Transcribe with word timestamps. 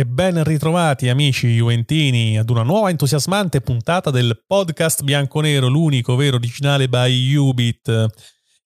E 0.00 0.06
ben 0.06 0.42
ritrovati 0.44 1.10
amici 1.10 1.56
juventini 1.56 2.38
ad 2.38 2.48
una 2.48 2.62
nuova 2.62 2.88
entusiasmante 2.88 3.60
puntata 3.60 4.10
del 4.10 4.44
podcast 4.46 5.02
bianconero, 5.02 5.68
l'unico 5.68 6.16
vero 6.16 6.36
originale 6.36 6.88
by 6.88 7.34
Ubit. 7.34 8.06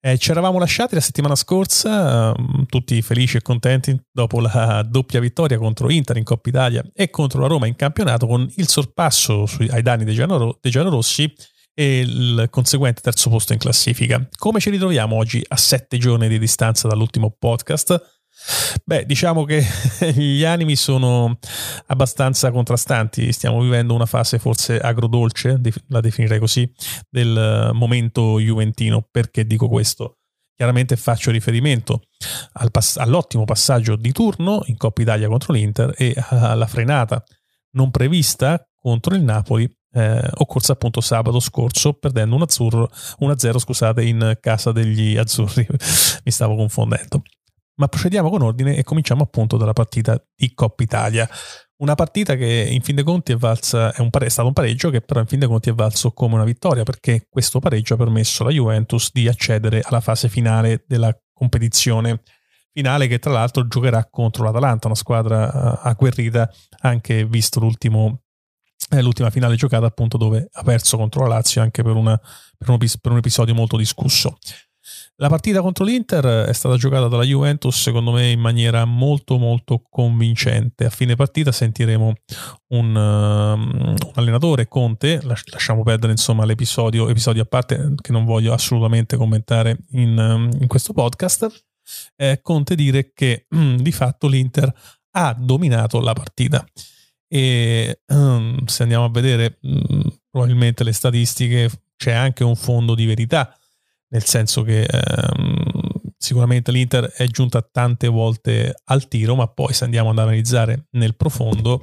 Eh, 0.00 0.16
ci 0.16 0.30
eravamo 0.30 0.60
lasciati 0.60 0.94
la 0.94 1.00
settimana 1.00 1.34
scorsa, 1.34 2.32
um, 2.36 2.66
tutti 2.66 3.02
felici 3.02 3.38
e 3.38 3.42
contenti 3.42 4.00
dopo 4.12 4.38
la 4.38 4.86
doppia 4.88 5.18
vittoria 5.18 5.58
contro 5.58 5.90
Inter 5.90 6.18
in 6.18 6.22
Coppa 6.22 6.48
Italia 6.48 6.84
e 6.94 7.10
contro 7.10 7.40
la 7.40 7.48
Roma 7.48 7.66
in 7.66 7.74
campionato 7.74 8.28
con 8.28 8.48
il 8.54 8.68
sorpasso 8.68 9.46
sui, 9.46 9.68
ai 9.70 9.82
danni 9.82 10.04
dei 10.04 10.14
giallorossi 10.14 11.34
e 11.74 11.98
il 11.98 12.46
conseguente 12.48 13.00
terzo 13.00 13.28
posto 13.28 13.52
in 13.52 13.58
classifica. 13.58 14.24
Come 14.38 14.60
ci 14.60 14.70
ritroviamo 14.70 15.16
oggi 15.16 15.44
a 15.48 15.56
sette 15.56 15.98
giorni 15.98 16.28
di 16.28 16.38
distanza 16.38 16.86
dall'ultimo 16.86 17.34
podcast? 17.36 18.13
Beh, 18.84 19.06
diciamo 19.06 19.44
che 19.44 19.64
gli 20.14 20.44
animi 20.44 20.76
sono 20.76 21.38
abbastanza 21.86 22.50
contrastanti, 22.50 23.32
stiamo 23.32 23.60
vivendo 23.60 23.94
una 23.94 24.06
fase 24.06 24.38
forse 24.38 24.78
agrodolce, 24.78 25.60
la 25.88 26.00
definirei 26.00 26.38
così, 26.38 26.70
del 27.08 27.70
momento 27.72 28.38
juventino. 28.38 29.06
Perché 29.10 29.46
dico 29.46 29.68
questo? 29.68 30.18
Chiaramente 30.56 30.96
faccio 30.96 31.30
riferimento 31.30 32.02
al 32.52 32.70
pass- 32.70 32.98
all'ottimo 32.98 33.44
passaggio 33.44 33.96
di 33.96 34.12
turno 34.12 34.62
in 34.66 34.76
Coppa 34.76 35.02
Italia 35.02 35.26
contro 35.26 35.52
l'Inter 35.52 35.92
e 35.96 36.14
alla 36.28 36.66
frenata 36.66 37.24
non 37.72 37.90
prevista 37.90 38.64
contro 38.76 39.16
il 39.16 39.22
Napoli 39.22 39.68
eh, 39.94 40.28
occorsa 40.34 40.72
appunto 40.72 41.00
sabato 41.00 41.40
scorso 41.40 41.94
perdendo 41.94 42.36
1-0 42.36 43.58
scusate, 43.58 44.04
in 44.04 44.36
casa 44.40 44.72
degli 44.72 45.16
azzurri. 45.16 45.66
Mi 46.24 46.30
stavo 46.30 46.56
confondendo. 46.56 47.22
Ma 47.76 47.88
procediamo 47.88 48.30
con 48.30 48.42
ordine 48.42 48.76
e 48.76 48.84
cominciamo 48.84 49.24
appunto 49.24 49.56
dalla 49.56 49.72
partita 49.72 50.22
di 50.34 50.54
Coppa 50.54 50.82
Italia. 50.82 51.28
Una 51.76 51.96
partita 51.96 52.36
che 52.36 52.68
in 52.70 52.82
fin 52.82 52.94
dei 52.94 53.04
conti 53.04 53.32
è, 53.32 53.36
valsa, 53.36 53.92
è, 53.92 54.00
un 54.00 54.10
è 54.12 54.28
stato 54.28 54.46
un 54.46 54.54
pareggio 54.54 54.90
che 54.90 55.00
però 55.00 55.20
in 55.20 55.26
fin 55.26 55.40
dei 55.40 55.48
conti 55.48 55.70
è 55.70 55.74
valso 55.74 56.12
come 56.12 56.34
una 56.34 56.44
vittoria 56.44 56.84
perché 56.84 57.26
questo 57.28 57.58
pareggio 57.58 57.94
ha 57.94 57.96
permesso 57.96 58.42
alla 58.42 58.52
Juventus 58.52 59.10
di 59.12 59.26
accedere 59.26 59.80
alla 59.82 60.00
fase 60.00 60.28
finale 60.28 60.84
della 60.86 61.12
competizione 61.32 62.22
finale 62.74 63.06
che 63.06 63.20
tra 63.20 63.30
l'altro 63.30 63.68
giocherà 63.68 64.04
contro 64.10 64.42
l'Atalanta, 64.44 64.88
una 64.88 64.96
squadra 64.96 65.46
uh, 65.46 65.88
agguerrita 65.88 66.50
anche 66.80 67.24
visto 67.24 67.60
l'ultimo, 67.60 68.22
eh, 68.90 69.00
l'ultima 69.00 69.30
finale 69.30 69.54
giocata 69.54 69.86
appunto 69.86 70.16
dove 70.16 70.48
ha 70.50 70.62
perso 70.64 70.96
contro 70.96 71.22
la 71.22 71.36
Lazio 71.36 71.62
anche 71.62 71.84
per, 71.84 71.94
una, 71.94 72.20
per, 72.58 72.70
un, 72.70 72.78
per 72.78 73.12
un 73.12 73.18
episodio 73.18 73.54
molto 73.54 73.76
discusso. 73.76 74.38
La 75.16 75.28
partita 75.28 75.60
contro 75.60 75.84
l'Inter 75.84 76.46
è 76.46 76.52
stata 76.52 76.76
giocata 76.76 77.08
dalla 77.08 77.22
Juventus 77.22 77.80
secondo 77.80 78.12
me 78.12 78.30
in 78.30 78.40
maniera 78.40 78.84
molto 78.84 79.38
molto 79.38 79.82
convincente. 79.88 80.84
A 80.84 80.90
fine 80.90 81.14
partita 81.14 81.52
sentiremo 81.52 82.12
un, 82.68 82.94
uh, 82.94 83.58
un 83.58 83.96
allenatore, 84.14 84.68
Conte, 84.68 85.20
lasciamo 85.22 85.82
perdere 85.82 86.12
insomma 86.12 86.44
l'episodio, 86.44 87.08
episodio 87.08 87.42
a 87.42 87.46
parte 87.46 87.94
che 88.00 88.12
non 88.12 88.24
voglio 88.24 88.52
assolutamente 88.52 89.16
commentare 89.16 89.78
in, 89.92 90.18
um, 90.18 90.50
in 90.60 90.66
questo 90.66 90.92
podcast, 90.92 91.66
eh, 92.16 92.40
Conte 92.42 92.74
dire 92.74 93.12
che 93.14 93.46
um, 93.50 93.80
di 93.80 93.92
fatto 93.92 94.26
l'Inter 94.26 94.72
ha 95.12 95.34
dominato 95.38 96.00
la 96.00 96.12
partita. 96.12 96.64
E 97.26 98.02
um, 98.08 98.64
se 98.66 98.82
andiamo 98.82 99.04
a 99.04 99.10
vedere 99.10 99.58
mm, 99.66 100.00
probabilmente 100.30 100.84
le 100.84 100.92
statistiche 100.92 101.70
c'è 101.96 102.12
anche 102.12 102.44
un 102.44 102.54
fondo 102.54 102.94
di 102.94 103.06
verità 103.06 103.56
nel 104.14 104.24
senso 104.24 104.62
che 104.62 104.84
ehm, 104.84 105.56
sicuramente 106.16 106.70
l'Inter 106.70 107.06
è 107.06 107.26
giunta 107.26 107.62
tante 107.62 108.06
volte 108.06 108.72
al 108.84 109.08
tiro, 109.08 109.34
ma 109.34 109.48
poi 109.48 109.74
se 109.74 109.82
andiamo 109.82 110.10
ad 110.10 110.18
analizzare 110.18 110.86
nel 110.92 111.16
profondo, 111.16 111.82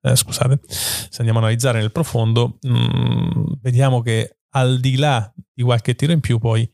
eh, 0.00 0.16
scusate, 0.16 0.60
se 0.66 1.16
andiamo 1.18 1.40
ad 1.40 1.44
analizzare 1.44 1.80
nel 1.80 1.92
profondo, 1.92 2.56
mh, 2.62 2.70
mm, 2.70 3.42
vediamo 3.60 4.00
che 4.00 4.38
al 4.52 4.80
di 4.80 4.96
là 4.96 5.30
di 5.52 5.62
qualche 5.62 5.94
tiro 5.94 6.12
in 6.12 6.20
più, 6.20 6.38
poi 6.38 6.68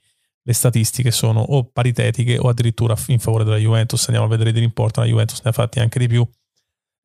le 0.47 0.53
statistiche 0.53 1.10
sono 1.10 1.41
o 1.41 1.69
paritetiche 1.72 2.38
o 2.38 2.49
addirittura 2.49 2.94
in 3.09 3.19
favore 3.19 3.43
della 3.43 3.56
Juventus. 3.56 4.06
Andiamo 4.06 4.27
a 4.27 4.31
vedere 4.31 4.53
di 4.53 4.60
rimporto, 4.60 5.00
la 5.00 5.06
Juventus 5.06 5.41
ne 5.43 5.50
ha 5.50 5.53
fatti 5.53 5.81
anche 5.81 5.99
di 5.99 6.06
più 6.06 6.25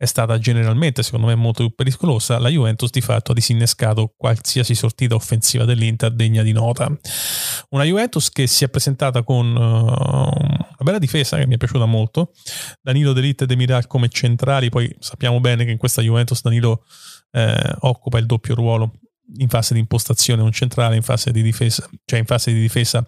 è 0.02 0.06
stata 0.06 0.40
generalmente, 0.40 1.04
secondo 1.04 1.28
me, 1.28 1.36
molto 1.36 1.66
più 1.66 1.76
pericolosa, 1.76 2.40
la 2.40 2.48
Juventus 2.48 2.90
di 2.90 3.02
fatto 3.02 3.32
ha 3.32 3.34
disinnescato 3.34 4.14
qualsiasi 4.16 4.74
sortita 4.74 5.16
offensiva 5.16 5.66
dell'Inter 5.66 6.14
degna 6.14 6.42
di 6.42 6.54
nota. 6.54 6.90
Una 7.70 7.84
Juventus 7.84 8.30
che 8.30 8.48
si 8.48 8.64
è 8.64 8.70
presentata 8.70 9.22
con 9.24 9.46
uh, 9.56 9.60
una 9.60 10.84
bella 10.84 10.98
difesa 10.98 11.38
che 11.38 11.46
mi 11.46 11.54
è 11.54 11.58
piaciuta 11.58 11.86
molto, 11.86 12.32
Danilo 12.82 13.14
Delite 13.14 13.44
e 13.44 13.48
Demiral 13.48 13.86
come 13.86 14.10
centrali, 14.10 14.70
poi 14.70 14.94
sappiamo 15.00 15.40
bene 15.40 15.66
che 15.66 15.72
in 15.72 15.78
questa 15.78 16.02
Juventus 16.02 16.42
Danilo 16.42 16.84
eh, 17.32 17.76
occupa 17.82 18.18
il 18.18 18.26
doppio 18.26 18.56
ruolo 18.56 18.94
in 19.38 19.50
fase 19.50 19.76
di 19.76 19.80
impostazione, 19.80 20.42
un 20.42 20.52
centrale 20.52 20.96
in 20.96 21.04
fase 21.04 21.32
di 21.32 21.44
difesa, 21.44 21.88
cioè 22.06 22.20
in 22.20 22.26
fase 22.26 22.52
di 22.52 22.60
difesa 22.60 23.08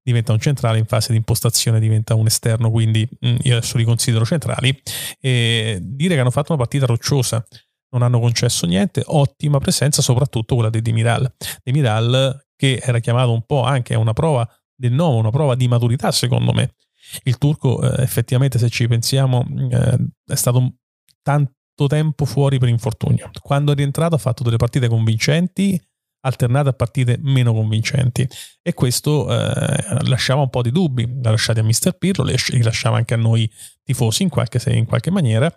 diventa 0.00 0.32
un 0.32 0.38
centrale, 0.38 0.78
in 0.78 0.86
fase 0.86 1.10
di 1.10 1.18
impostazione 1.18 1.80
diventa 1.80 2.14
un 2.14 2.26
esterno, 2.26 2.70
quindi 2.70 3.06
mm, 3.26 3.36
io 3.42 3.56
adesso 3.56 3.76
li 3.76 3.84
considero 3.84 4.24
centrali. 4.24 4.80
E 5.20 5.78
dire 5.82 6.14
che 6.14 6.20
hanno 6.20 6.30
fatto 6.30 6.52
una 6.52 6.60
partita 6.60 6.86
rocciosa, 6.86 7.44
non 7.90 8.02
hanno 8.02 8.20
concesso 8.20 8.66
niente, 8.66 9.02
ottima 9.04 9.58
presenza, 9.58 10.02
soprattutto 10.02 10.54
quella 10.54 10.70
di 10.70 10.80
Demiral. 10.80 11.30
Demiral 11.62 12.46
che 12.58 12.80
era 12.82 12.98
chiamato 12.98 13.32
un 13.32 13.44
po' 13.46 13.62
anche 13.62 13.94
a 13.94 13.98
una 13.98 14.12
prova 14.12 14.46
del 14.74 14.92
nuovo, 14.92 15.16
una 15.16 15.30
prova 15.30 15.54
di 15.54 15.68
maturità 15.68 16.10
secondo 16.10 16.52
me. 16.52 16.74
Il 17.22 17.38
turco 17.38 17.80
eh, 17.80 18.02
effettivamente 18.02 18.58
se 18.58 18.68
ci 18.68 18.86
pensiamo 18.88 19.46
eh, 19.70 19.96
è 20.26 20.34
stato 20.34 20.74
tanto 21.22 21.86
tempo 21.86 22.24
fuori 22.24 22.58
per 22.58 22.68
infortunio. 22.68 23.30
Quando 23.40 23.72
è 23.72 23.74
rientrato 23.76 24.16
ha 24.16 24.18
fatto 24.18 24.42
delle 24.42 24.56
partite 24.56 24.88
convincenti, 24.88 25.80
alternate 26.22 26.70
a 26.70 26.72
partite 26.72 27.16
meno 27.22 27.52
convincenti 27.52 28.28
e 28.60 28.74
questo 28.74 29.30
eh, 29.30 30.04
lasciava 30.08 30.42
un 30.42 30.50
po' 30.50 30.62
di 30.62 30.72
dubbi, 30.72 31.08
l'ha 31.22 31.30
lasciati 31.30 31.60
a 31.60 31.62
Mister 31.62 31.96
Pirlo, 31.96 32.24
li 32.24 32.62
lasciava 32.62 32.96
anche 32.96 33.14
a 33.14 33.18
noi 33.18 33.48
tifosi 33.84 34.24
in 34.24 34.28
qualche, 34.28 34.60
in 34.74 34.84
qualche 34.84 35.12
maniera 35.12 35.48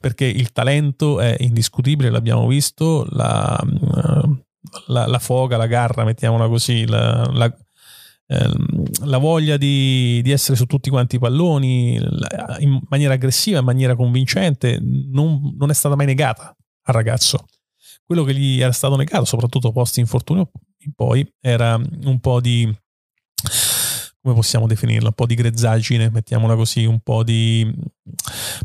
perché 0.00 0.24
il 0.24 0.50
talento 0.50 1.20
è 1.20 1.36
indiscutibile, 1.40 2.10
l'abbiamo 2.10 2.46
visto, 2.48 3.06
la, 3.10 3.62
la, 4.86 5.06
la 5.06 5.18
foga, 5.18 5.56
la 5.56 5.66
garra, 5.66 6.04
mettiamola 6.04 6.48
così, 6.48 6.86
la, 6.86 7.24
la, 7.32 7.56
ehm, 8.26 9.06
la 9.06 9.18
voglia 9.18 9.56
di, 9.56 10.20
di, 10.22 10.30
essere 10.30 10.56
su 10.56 10.66
tutti 10.66 10.90
quanti 10.90 11.16
i 11.16 11.18
palloni 11.18 11.94
in 12.58 12.80
maniera 12.88 13.14
aggressiva, 13.14 13.58
in 13.58 13.64
maniera 13.64 13.96
convincente, 13.96 14.78
non, 14.80 15.54
non 15.56 15.70
è 15.70 15.74
stata 15.74 15.96
mai 15.96 16.06
negata 16.06 16.54
al 16.82 16.94
ragazzo. 16.94 17.46
Quello 18.04 18.24
che 18.24 18.34
gli 18.34 18.60
era 18.60 18.72
stato 18.72 18.96
negato, 18.96 19.24
soprattutto 19.24 19.72
post 19.72 19.98
infortunio 19.98 20.50
in 20.78 20.92
poi, 20.94 21.30
era 21.40 21.74
un 21.74 22.20
po' 22.20 22.40
di 22.40 22.74
come 24.20 24.34
possiamo 24.34 24.66
definirla, 24.66 25.08
un 25.08 25.14
po' 25.14 25.26
di 25.26 25.34
grezzaggine, 25.34 26.10
mettiamola 26.10 26.54
così, 26.54 26.84
un 26.84 27.00
po' 27.00 27.22
di 27.22 27.72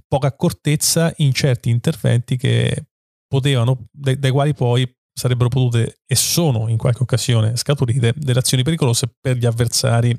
poca 0.07 0.27
accortezza 0.27 1.13
in 1.17 1.31
certi 1.31 1.69
interventi 1.69 2.37
che 2.37 2.87
potevano, 3.27 3.87
dai, 3.91 4.17
dai 4.17 4.31
quali 4.31 4.53
poi 4.53 4.91
sarebbero 5.13 5.49
potute 5.49 5.99
e 6.05 6.15
sono 6.15 6.67
in 6.67 6.77
qualche 6.77 7.03
occasione 7.03 7.55
scaturite 7.55 8.13
delle 8.15 8.39
azioni 8.39 8.63
pericolose 8.63 9.13
per 9.21 9.37
gli 9.37 9.45
avversari 9.45 10.17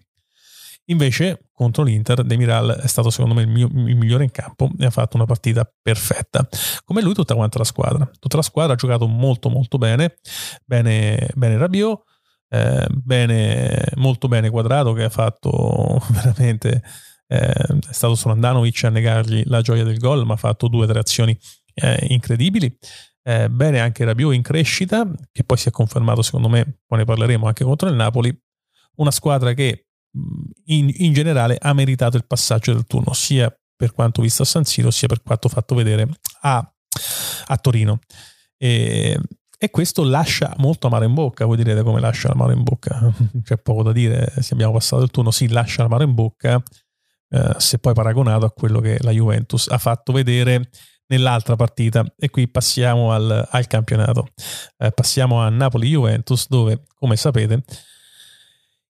Invece 0.89 1.47
contro 1.53 1.83
l'Inter 1.83 2.23
Demiral 2.25 2.81
è 2.83 2.87
stato 2.87 3.09
secondo 3.09 3.35
me 3.35 3.43
il, 3.43 3.49
mio, 3.49 3.69
il, 3.69 3.97
migliore 3.97 4.25
in 4.25 4.31
campo 4.31 4.69
e 4.79 4.85
ha 4.85 4.91
fatto 4.91 5.17
una 5.17 5.25
partita 5.25 5.71
perfetta. 5.81 6.47
Come 6.85 7.01
lui 7.01 7.15
tutta 7.15 7.35
quanta 7.35 7.57
la 7.57 7.65
squadra. 7.65 8.11
Tutta 8.19 8.37
la 8.37 8.43
squadra 8.43 8.75
ha 8.75 8.77
giocato 8.77 9.07
molto 9.07 9.49
molto 9.49 9.79
bene, 9.79 10.17
bene, 10.67 11.31
bene 11.35 11.57
Rabiot, 11.57 12.03
eh, 12.51 12.87
bene, 12.91 13.83
molto 13.95 14.29
bene 14.29 14.51
Quadrato 14.51 14.93
che 14.93 15.05
ha 15.05 15.09
fatto 15.09 16.03
veramente, 16.13 16.83
eh, 17.29 17.39
è 17.39 17.93
stato 17.93 18.15
solo 18.15 18.35
Andanovic 18.35 18.85
a 18.85 18.91
negargli 18.91 19.43
la 19.47 19.63
gioia 19.63 19.85
del 19.85 19.99
gol, 19.99 20.27
ma 20.27 20.35
ha 20.35 20.39
fatto 20.39 20.69
due 20.69 20.85
o 20.85 20.89
tre 20.89 20.99
azioni 20.99 21.39
eh, 21.73 22.09
incredibili. 22.11 22.77
Eh, 23.27 23.49
bene 23.49 23.81
anche 23.81 24.05
Rabiot 24.05 24.35
in 24.35 24.43
crescita, 24.43 25.11
che 25.33 25.45
poi 25.45 25.57
si 25.57 25.69
è 25.69 25.71
confermato 25.71 26.21
secondo 26.21 26.51
me, 26.51 26.81
poi 26.87 26.99
ne 26.99 27.05
parleremo 27.05 27.47
anche 27.47 27.65
contro 27.65 27.89
il 27.89 27.95
Napoli, 27.95 28.37
una 28.97 29.11
squadra 29.11 29.55
che 29.55 29.87
in, 30.67 30.93
in, 30.93 31.13
generale 31.13 31.57
ha 31.59 31.73
meritato 31.73 32.19
il 32.19 32.27
passaggio 32.27 32.73
del 32.73 32.87
turno, 32.87 33.15
sia 33.15 33.53
per 33.75 33.93
quanto 33.93 34.23
visto 34.23 34.43
a 34.43 34.45
San 34.45 34.65
Siro, 34.65 34.91
sia 34.91 35.09
per 35.09 35.23
quanto 35.23 35.49
fatto 35.49 35.75
vedere 35.75 36.07
a, 36.43 36.73
a 37.47 37.57
Torino. 37.57 37.99
E, 38.57 39.19
e, 39.59 39.71
questo 39.71 40.05
lascia 40.05 40.55
molto 40.59 40.87
amaro 40.87 41.05
in 41.05 41.15
bocca. 41.15 41.47
Voi 41.47 41.57
direte 41.57 41.83
come 41.83 42.01
lascia 42.01 42.29
l'amaro 42.29 42.53
in 42.53 42.63
bocca? 42.63 43.13
C'è 43.43 43.57
poco 43.57 43.83
da 43.83 43.93
dire. 43.93 44.33
Se 44.39 44.55
abbiamo 44.55 44.75
passato 44.75 45.03
il 45.03 45.11
turno, 45.11 45.31
sì, 45.31 45.49
lascia 45.49 45.83
l'amaro 45.83 46.05
in 46.05 46.15
bocca. 46.15 46.63
Eh, 47.29 47.55
se 47.57 47.79
poi 47.79 47.95
paragonato 47.95 48.45
a 48.45 48.53
quello 48.53 48.81
che 48.81 48.99
la 49.01 49.11
Juventus 49.11 49.67
ha 49.69 49.79
fatto 49.79 50.13
vedere 50.13 50.71
nell'altra 51.07 51.57
partita. 51.57 52.05
E 52.17 52.31
qui 52.31 52.49
passiamo 52.49 53.13
al, 53.13 53.49
al 53.51 53.67
campionato. 53.67 54.29
Eh, 54.79 54.91
passiamo 54.93 55.41
a 55.41 55.49
Napoli-Juventus, 55.49 56.49
dove, 56.49 56.85
come 56.95 57.17
sapete, 57.17 57.63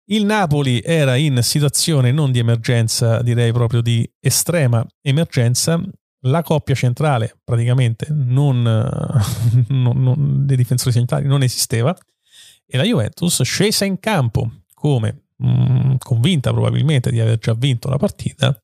il 0.06 0.24
Napoli 0.24 0.82
era 0.84 1.16
in 1.16 1.42
situazione 1.42 2.10
non 2.10 2.32
di 2.32 2.38
emergenza, 2.38 3.22
direi 3.22 3.52
proprio 3.52 3.80
di 3.80 4.08
estrema 4.20 4.84
emergenza, 5.00 5.80
la 6.26 6.42
coppia 6.42 6.74
centrale 6.74 7.38
praticamente 7.42 8.06
non, 8.10 8.62
non, 9.68 10.02
non, 10.02 10.46
dei 10.46 10.56
difensori 10.56 10.92
centrali 10.92 11.26
non 11.26 11.42
esisteva 11.42 11.96
e 12.66 12.76
la 12.76 12.84
Juventus 12.84 13.42
scesa 13.42 13.84
in 13.84 13.98
campo 13.98 14.50
come 14.74 15.24
mh, 15.36 15.48
mm, 15.48 15.94
convinta 15.98 16.52
probabilmente 16.52 17.10
di 17.10 17.20
aver 17.20 17.38
già 17.38 17.54
vinto 17.54 17.88
la 17.88 17.96
partita, 17.96 18.56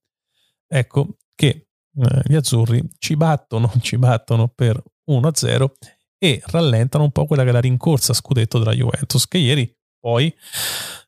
ecco 0.67 1.17
che 1.35 1.68
gli 1.93 2.35
azzurri 2.35 2.83
ci 2.99 3.17
battono, 3.17 3.71
ci 3.81 3.97
battono 3.99 4.49
per 4.49 4.83
1-0 5.11 5.71
e 6.19 6.43
rallentano 6.47 7.05
un 7.05 7.11
po' 7.11 7.27
quella 7.27 7.45
che 7.45 7.51
è 7.51 7.53
la 7.53 7.61
rincorsa 7.61 8.13
scudetto 8.13 8.59
della 8.59 8.73
Juventus 8.73 9.27
che 9.27 9.39
ieri 9.39 9.73
poi 10.01 10.33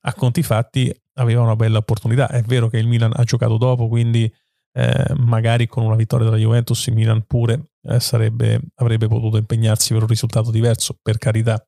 a 0.03 0.15
conti 0.15 0.43
fatti 0.43 0.93
aveva 1.15 1.43
una 1.43 1.57
bella 1.57 1.79
opportunità. 1.79 2.29
È 2.29 2.43
vero 2.43 2.69
che 2.69 2.79
il 2.79 2.87
Milan 2.87 3.13
ha 3.15 3.25
giocato 3.25 3.57
dopo, 3.57 3.89
quindi 3.89 4.33
eh, 4.73 5.15
magari 5.17 5.67
con 5.67 5.85
una 5.85 5.97
vittoria 5.97 6.27
della 6.27 6.39
Juventus 6.39 6.87
il 6.87 6.95
Milan 6.95 7.25
pure 7.27 7.73
eh, 7.83 8.01
sarebbe, 8.01 8.61
avrebbe 8.77 9.09
potuto 9.09 9.37
impegnarsi 9.37 9.93
per 9.93 10.03
un 10.03 10.09
risultato 10.09 10.51
diverso, 10.51 10.99
per 11.01 11.19
carità. 11.19 11.65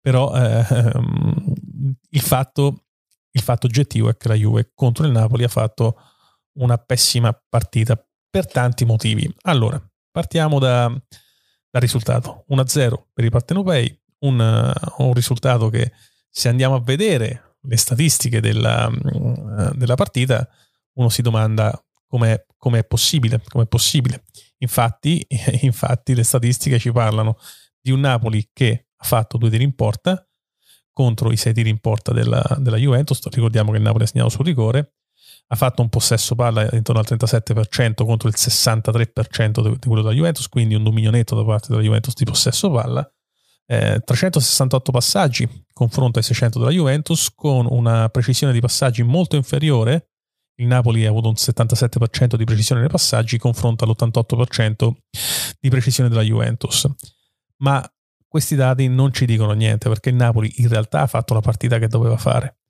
Però 0.00 0.34
eh, 0.34 0.64
il, 2.10 2.20
fatto, 2.20 2.84
il 3.30 3.42
fatto 3.42 3.66
oggettivo 3.66 4.08
è 4.08 4.16
che 4.16 4.28
la 4.28 4.34
Juve 4.34 4.70
contro 4.74 5.04
il 5.04 5.12
Napoli 5.12 5.44
ha 5.44 5.48
fatto 5.48 5.96
una 6.58 6.78
pessima 6.78 7.38
partita 7.48 8.02
per 8.28 8.46
tanti 8.46 8.84
motivi. 8.84 9.32
Allora, 9.42 9.80
partiamo 10.10 10.58
da, 10.58 10.88
dal 10.88 11.82
risultato. 11.82 12.44
1-0 12.50 12.94
per 13.12 13.24
i 13.24 13.30
partenopei, 13.30 14.02
un, 14.20 14.72
un 14.98 15.12
risultato 15.12 15.68
che 15.68 15.92
se 16.28 16.48
andiamo 16.48 16.74
a 16.74 16.80
vedere 16.80 17.56
le 17.60 17.76
statistiche 17.76 18.40
della, 18.40 18.90
della 19.74 19.94
partita, 19.94 20.48
uno 20.94 21.08
si 21.08 21.22
domanda 21.22 21.78
come 22.06 22.78
è 22.78 22.84
possibile, 22.84 23.42
com'è 23.48 23.66
possibile. 23.66 24.24
Infatti, 24.58 25.26
infatti, 25.62 26.14
le 26.14 26.24
statistiche 26.24 26.78
ci 26.78 26.92
parlano 26.92 27.36
di 27.80 27.90
un 27.90 28.00
Napoli 28.00 28.48
che 28.52 28.88
ha 28.96 29.04
fatto 29.04 29.36
due 29.36 29.50
tiri 29.50 29.64
in 29.64 29.74
porta 29.74 30.26
contro 30.92 31.30
i 31.30 31.36
sei 31.36 31.52
tiri 31.52 31.68
in 31.68 31.78
porta 31.78 32.12
della, 32.12 32.42
della 32.58 32.78
Juventus. 32.78 33.22
Ricordiamo 33.28 33.70
che 33.70 33.76
il 33.76 33.82
Napoli 33.82 34.04
ha 34.04 34.06
segnato 34.06 34.30
sul 34.30 34.46
rigore. 34.46 34.94
Ha 35.48 35.54
fatto 35.54 35.82
un 35.82 35.88
possesso 35.88 36.34
palla 36.34 36.68
intorno 36.72 37.00
al 37.00 37.06
37% 37.08 38.04
contro 38.04 38.28
il 38.28 38.34
63% 38.36 39.78
di 39.78 39.86
quello 39.86 40.02
della 40.02 40.14
Juventus, 40.14 40.48
quindi 40.48 40.74
un 40.74 40.82
dominio 40.82 41.10
netto 41.10 41.36
da 41.36 41.44
parte 41.44 41.68
della 41.68 41.82
Juventus 41.82 42.14
di 42.14 42.24
possesso 42.24 42.70
palla. 42.70 43.08
Eh, 43.68 44.00
368 44.04 44.92
passaggi 44.92 45.64
confronto 45.72 46.18
ai 46.18 46.24
600 46.24 46.58
della 46.58 46.70
Juventus 46.70 47.32
con 47.34 47.66
una 47.68 48.08
precisione 48.08 48.52
di 48.52 48.60
passaggi 48.60 49.02
molto 49.02 49.34
inferiore 49.34 50.10
il 50.58 50.66
Napoli 50.66 51.04
ha 51.04 51.10
avuto 51.10 51.28
un 51.28 51.34
77% 51.34 52.36
di 52.36 52.44
precisione 52.44 52.80
nei 52.80 52.90
passaggi 52.90 53.38
confronto 53.38 53.84
all'88% 53.84 54.90
di 55.60 55.68
precisione 55.68 56.08
della 56.08 56.22
Juventus. 56.22 56.88
Ma 57.58 57.84
questi 58.26 58.54
dati 58.54 58.88
non 58.88 59.12
ci 59.12 59.26
dicono 59.26 59.52
niente 59.52 59.88
perché 59.88 60.08
il 60.08 60.14
Napoli 60.14 60.52
in 60.56 60.68
realtà 60.68 61.02
ha 61.02 61.06
fatto 61.06 61.34
la 61.34 61.40
partita 61.40 61.78
che 61.78 61.88
doveva 61.88 62.16
fare. 62.16 62.60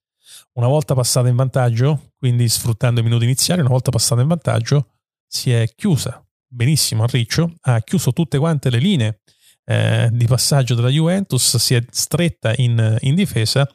Una 0.57 0.69
volta 0.69 0.95
passata 0.95 1.29
in 1.29 1.37
vantaggio, 1.37 2.13
quindi 2.17 2.49
sfruttando 2.49 3.01
i 3.01 3.03
minuti 3.03 3.25
iniziali, 3.25 3.61
una 3.61 3.69
volta 3.69 3.91
passata 3.91 4.23
in 4.23 4.29
vantaggio, 4.29 4.95
si 5.27 5.53
è 5.53 5.69
chiusa. 5.75 6.27
Benissimo 6.49 7.03
a 7.03 7.07
Riccio, 7.07 7.53
ha 7.63 7.81
chiuso 7.83 8.15
tutte 8.15 8.39
quante 8.39 8.71
le 8.71 8.79
linee 8.79 9.21
eh, 9.67 10.09
di 10.11 10.25
passaggio 10.25 10.75
della 10.75 10.89
Juventus, 10.89 11.57
si 11.57 11.75
è 11.75 11.85
stretta 11.91 12.55
in, 12.57 12.97
in 13.01 13.15
difesa 13.15 13.69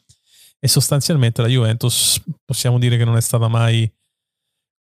e 0.59 0.67
sostanzialmente 0.67 1.43
la 1.43 1.49
Juventus 1.49 2.19
possiamo 2.43 2.79
dire 2.79 2.97
che 2.97 3.05
non 3.05 3.15
è 3.15 3.21
stata 3.21 3.47
mai 3.47 3.87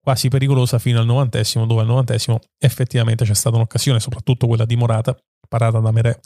quasi 0.00 0.29
pericolosa 0.29 0.79
fino 0.79 1.00
al 1.00 1.06
novantesimo, 1.06 1.67
dove 1.67 1.81
al 1.81 1.89
novantesimo 1.89 2.39
effettivamente 2.59 3.25
c'è 3.25 3.35
stata 3.35 3.56
un'occasione, 3.56 3.99
soprattutto 3.99 4.47
quella 4.47 4.65
di 4.65 4.77
Morata, 4.77 5.19
parata 5.49 5.81
da, 5.81 5.91
Mere, 5.91 6.21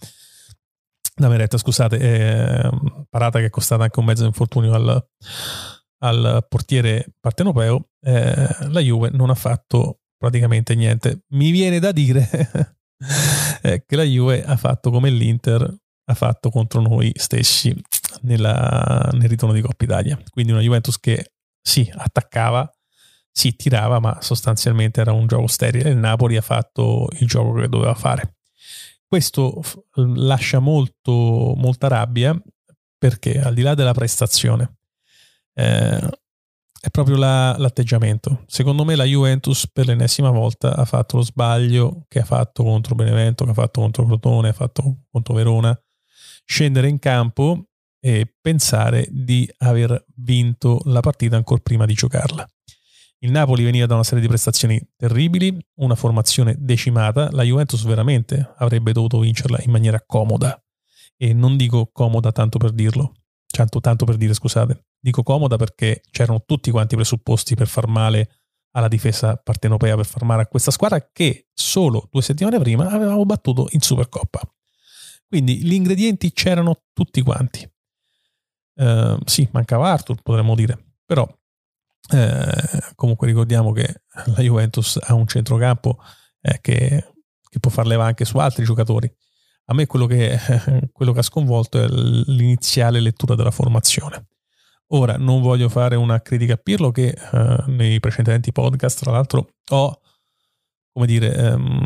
da 1.15 1.29
Meretta, 1.29 1.59
scusate, 1.59 1.99
eh, 1.99 2.71
parata 3.09 3.39
che 3.39 3.47
è 3.47 3.51
costata 3.51 3.85
anche 3.85 3.99
un 3.99 4.07
mezzo 4.07 4.25
infortunio 4.25 4.73
al, 4.73 5.07
al 5.99 6.47
portiere 6.49 7.15
partenopeo, 7.21 7.89
eh, 8.01 8.49
la 8.69 8.81
Juve 8.81 9.11
non 9.11 9.31
ha 9.31 9.35
fatto 9.35 10.01
praticamente 10.17 10.75
niente. 10.75 11.25
Mi 11.31 11.51
viene 11.51 11.79
da 11.79 11.93
dire 11.93 12.29
eh, 13.63 13.85
che 13.85 13.97
la 13.97 14.05
Juve 14.05 14.45
ha 14.45 14.57
fatto 14.57 14.91
come 14.91 15.11
l'Inter 15.11 15.81
ha 16.05 16.15
fatto 16.15 16.51
contro 16.51 16.81
noi 16.81 17.13
stessi 17.15 17.75
nella, 18.23 19.09
nel 19.13 19.29
ritorno 19.29 19.55
di 19.55 19.61
Coppa 19.61 19.85
Italia. 19.85 20.19
Quindi 20.31 20.53
una 20.53 20.61
Juventus 20.61 20.99
che 20.99 21.33
sì, 21.61 21.91
attaccava, 21.95 22.71
si 23.31 23.55
tirava, 23.55 24.01
ma 24.01 24.21
sostanzialmente 24.21 25.01
era 25.01 25.13
un 25.13 25.27
gioco 25.27 25.47
sterile. 25.47 25.91
Il 25.91 25.97
Napoli 25.97 26.37
ha 26.37 26.43
fatto 26.43 27.09
il 27.19 27.27
gioco 27.27 27.53
che 27.61 27.69
doveva 27.69 27.95
fare. 27.95 28.37
Questo 29.13 29.61
lascia 29.97 30.59
molto, 30.59 31.53
molta 31.55 31.87
rabbia 31.87 32.35
perché 32.97 33.39
al 33.43 33.53
di 33.53 33.61
là 33.61 33.75
della 33.75 33.93
prestazione 33.93 34.79
eh, 35.53 35.99
è 36.81 36.89
proprio 36.91 37.17
la, 37.17 37.55
l'atteggiamento. 37.59 38.45
Secondo 38.47 38.87
me 38.87 38.97
la 38.97 39.05
Juventus 39.05 39.69
per 39.71 39.85
l'ennesima 39.85 40.31
volta 40.31 40.75
ha 40.75 40.87
fatto 40.87 41.19
lo 41.19 41.25
sbaglio 41.25 42.07
che 42.09 42.21
ha 42.21 42.25
fatto 42.25 42.63
contro 42.63 42.95
Benevento, 42.95 43.45
che 43.45 43.51
ha 43.51 43.53
fatto 43.53 43.83
contro 43.83 44.07
Crotone, 44.07 44.49
ha 44.49 44.55
fatto 44.55 45.03
contro 45.11 45.35
Verona. 45.35 45.79
Scendere 46.47 46.89
in 46.89 46.99
campo 46.99 47.67
e 48.01 48.35
pensare 48.41 49.07
di 49.11 49.47
aver 49.59 50.07
vinto 50.17 50.81
la 50.85 51.01
partita 51.01 51.37
ancora 51.37 51.61
prima 51.63 51.85
di 51.85 51.93
giocarla. 51.93 52.49
Il 53.25 53.31
Napoli 53.31 53.63
veniva 53.63 53.87
da 53.87 53.95
una 53.95 54.03
serie 54.03 54.21
di 54.21 54.27
prestazioni 54.27 54.81
terribili, 54.97 55.57
una 55.77 55.95
formazione 55.95 56.57
decimata, 56.59 57.31
la 57.31 57.45
Juventus 57.45 57.85
veramente 57.85 58.55
avrebbe 58.57 58.91
dovuto 58.91 59.21
vincerla 59.21 59.61
in 59.63 59.71
maniera 59.71 60.03
comoda. 60.05 60.61
E 61.17 61.33
non 61.33 61.57
dico 61.57 61.89
comoda 61.93 62.33
tanto 62.33 62.59
per 62.59 62.73
dirlo, 62.73 63.13
tanto, 63.47 63.79
tanto 63.79 64.05
per 64.05 64.17
dire 64.17 64.35
scusate, 64.35 64.87
dico 64.99 65.23
comoda 65.23 65.55
perché 65.55 66.03
c'erano 66.11 66.43
tutti 66.45 66.73
quanti 66.73 66.95
i 66.95 66.97
presupposti 66.97 67.55
per 67.55 67.69
far 67.69 67.87
male 67.87 68.41
alla 68.73 68.89
difesa 68.89 69.37
partenopea, 69.37 69.95
per 69.95 70.07
far 70.07 70.25
male 70.25 70.43
a 70.43 70.47
questa 70.47 70.73
squadra 70.73 71.09
che 71.13 71.47
solo 71.55 72.09
due 72.11 72.23
settimane 72.23 72.59
prima 72.59 72.89
avevamo 72.89 73.25
battuto 73.25 73.69
in 73.71 73.81
Supercoppa. 73.81 74.41
Quindi 75.29 75.63
gli 75.63 75.75
ingredienti 75.75 76.33
c'erano 76.33 76.87
tutti 76.93 77.23
quanti. 77.23 77.71
Uh, 78.75 79.17
sì, 79.27 79.49
mancava 79.53 79.93
Arthur, 79.93 80.21
potremmo 80.23 80.57
dire, 80.57 80.97
però 81.05 81.25
eh, 82.13 82.93
comunque 82.95 83.27
ricordiamo 83.27 83.73
che 83.73 84.03
la 84.35 84.43
Juventus 84.43 84.99
ha 85.01 85.15
un 85.15 85.27
centrocampo 85.27 85.99
eh, 86.41 86.59
che, 86.61 87.13
che, 87.49 87.61
può 87.61 87.71
far 87.71 87.87
leva 87.87 88.05
anche 88.05 88.25
su 88.25 88.39
altri 88.39 88.65
giocatori. 88.65 89.11
A 89.67 89.75
me 89.75 89.87
quello 89.87 90.07
che, 90.07 90.39
quello 90.93 91.13
che 91.13 91.21
ha 91.21 91.23
sconvolto 91.23 91.81
è 91.81 91.87
l'iniziale 91.89 93.01
lettura 93.01 93.35
della 93.35 93.51
formazione. 93.51 94.27
Ora, 94.95 95.17
non 95.17 95.41
voglio 95.41 95.71
fare 95.71 95.97
una 95.97 96.21
critica 96.21 96.55
a 96.55 96.59
Pirlo 96.59 96.91
che 96.91 97.09
eh, 97.09 97.65
nei 97.69 97.99
precedenti 97.99 98.53
podcast, 98.53 99.01
tra 99.01 99.13
l'altro, 99.13 99.55
ho, 99.71 100.01
come 100.93 101.07
dire, 101.07 101.35
ehm, 101.35 101.85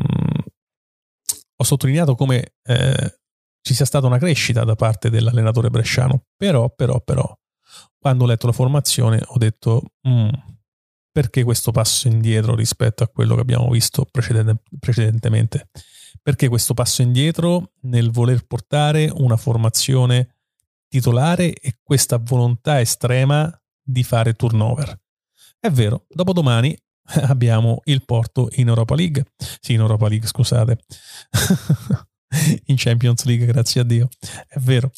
ho 1.56 1.64
sottolineato 1.64 2.16
come 2.16 2.54
eh, 2.64 3.18
ci 3.60 3.74
sia 3.74 3.84
stata 3.84 4.06
una 4.06 4.18
crescita 4.18 4.64
da 4.64 4.74
parte 4.74 5.08
dell'allenatore 5.08 5.70
bresciano. 5.70 6.24
Però, 6.36 6.68
però, 6.70 7.00
però, 7.00 7.32
quando 8.06 8.22
ho 8.22 8.28
letto 8.28 8.46
la 8.46 8.52
formazione 8.52 9.20
ho 9.20 9.36
detto 9.36 9.82
mm, 10.06 10.28
perché 11.10 11.42
questo 11.42 11.72
passo 11.72 12.06
indietro 12.06 12.54
rispetto 12.54 13.02
a 13.02 13.08
quello 13.08 13.34
che 13.34 13.40
abbiamo 13.40 13.68
visto 13.68 14.06
precedente, 14.08 14.62
precedentemente? 14.78 15.70
Perché 16.22 16.46
questo 16.46 16.72
passo 16.72 17.02
indietro 17.02 17.72
nel 17.80 18.12
voler 18.12 18.46
portare 18.46 19.10
una 19.12 19.36
formazione 19.36 20.36
titolare 20.86 21.52
e 21.52 21.78
questa 21.82 22.18
volontà 22.18 22.80
estrema 22.80 23.52
di 23.82 24.04
fare 24.04 24.34
turnover? 24.34 24.96
È 25.58 25.68
vero, 25.68 26.06
dopodomani 26.08 26.78
abbiamo 27.26 27.80
il 27.86 28.04
Porto 28.04 28.50
in 28.52 28.68
Europa 28.68 28.94
League. 28.94 29.24
Sì, 29.58 29.72
in 29.72 29.80
Europa 29.80 30.06
League, 30.06 30.28
scusate. 30.28 30.78
in 32.66 32.76
Champions 32.76 33.24
League, 33.24 33.46
grazie 33.46 33.80
a 33.80 33.84
Dio. 33.84 34.08
È 34.46 34.60
vero. 34.60 34.92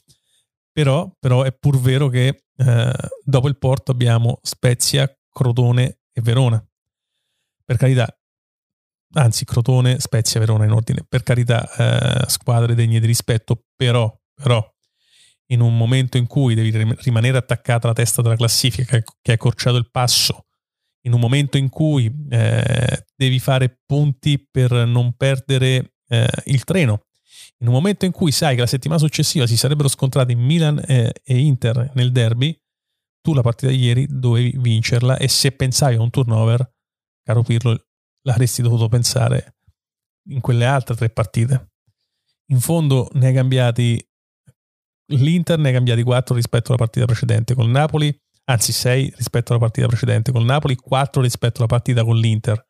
Però, 0.71 1.11
però 1.19 1.43
è 1.45 1.53
pur 1.53 1.81
vero 1.81 2.09
che 2.09 2.43
eh, 2.59 2.93
dopo 3.25 3.49
il 3.49 3.57
Porto 3.57 3.93
abbiamo 3.93 4.41
Spezia, 4.43 5.11
Crotone 5.31 6.01
e 6.13 6.21
Verona. 6.21 6.63
Per 7.65 7.77
carità, 7.77 8.09
anzi 9.13 9.45
Crotone, 9.45 10.01
Spezia, 10.01 10.41
Verona 10.41 10.65
in 10.65 10.73
ordine. 10.73 11.05
Per 11.09 11.23
carità, 11.23 12.25
eh, 12.25 12.29
squadre 12.29 12.75
degne 12.75 12.99
di 12.99 13.07
rispetto, 13.07 13.65
però, 13.77 14.13
però 14.35 14.67
in 15.51 15.61
un 15.61 15.77
momento 15.77 16.19
in 16.19 16.27
cui 16.27 16.55
devi 16.55 16.97
rimanere 17.01 17.39
attaccata 17.39 17.87
alla 17.87 17.95
testa 17.95 18.23
della 18.23 18.37
classifica, 18.37 18.99
che 18.99 19.31
hai 19.31 19.35
accorciato 19.35 19.77
il 19.77 19.91
passo, 19.91 20.47
in 21.07 21.13
un 21.13 21.21
momento 21.21 21.57
in 21.57 21.69
cui 21.69 22.13
eh, 22.29 23.07
devi 23.15 23.39
fare 23.39 23.81
punti 23.87 24.47
per 24.51 24.73
non 24.73 25.15
perdere 25.15 25.95
eh, 26.09 26.29
il 26.47 26.65
treno, 26.65 27.05
in 27.61 27.69
un 27.69 27.73
momento 27.73 28.05
in 28.05 28.13
cui 28.13 28.31
sai 28.31 28.55
che 28.55 28.61
la 28.61 28.67
settimana 28.67 29.01
successiva 29.01 29.47
si 29.47 29.57
sarebbero 29.57 29.89
scontrati 29.89 30.35
Milan 30.35 30.83
e, 30.87 31.13
e 31.25 31.39
Inter 31.39 31.91
nel 31.95 32.13
derby, 32.13 32.57
tu 33.21 33.35
la 33.35 33.43
partita 33.43 33.71
di 33.73 33.79
ieri 33.79 34.07
dovevi 34.09 34.57
vincerla 34.59 35.17
e 35.17 35.29
se 35.29 35.53
pensavi 35.53 35.97
a 35.97 36.01
un 36.01 36.11
turnover, 36.11 36.73
caro 37.23 37.43
Pirlo, 37.43 37.87
l'avresti 38.23 38.63
dovuto 38.63 38.89
pensare 38.89 39.57
in 40.29 40.41
quelle 40.41 40.67
altre 40.67 40.95
tre 40.95 41.11
partite. 41.11 41.73
In 42.51 42.61
fondo 42.61 43.11
ne 43.15 43.27
hai 43.27 43.35
cambiati 43.35 44.03
l'Inter 45.09 45.59
ne 45.59 45.71
ha 45.71 45.73
cambiati 45.73 46.03
4 46.03 46.35
rispetto 46.35 46.69
alla 46.69 46.79
partita 46.79 47.07
precedente 47.07 47.55
col 47.55 47.69
Napoli, 47.69 48.15
anzi 48.45 48.73
6 48.73 49.15
rispetto 49.17 49.53
alla 49.53 49.61
partita 49.61 49.87
precedente 49.87 50.33
col 50.33 50.45
Napoli, 50.45 50.77
4 50.77 51.23
rispetto 51.23 51.59
alla 51.59 51.67
partita 51.67 52.05
con 52.05 52.17
l'Inter. 52.17 52.67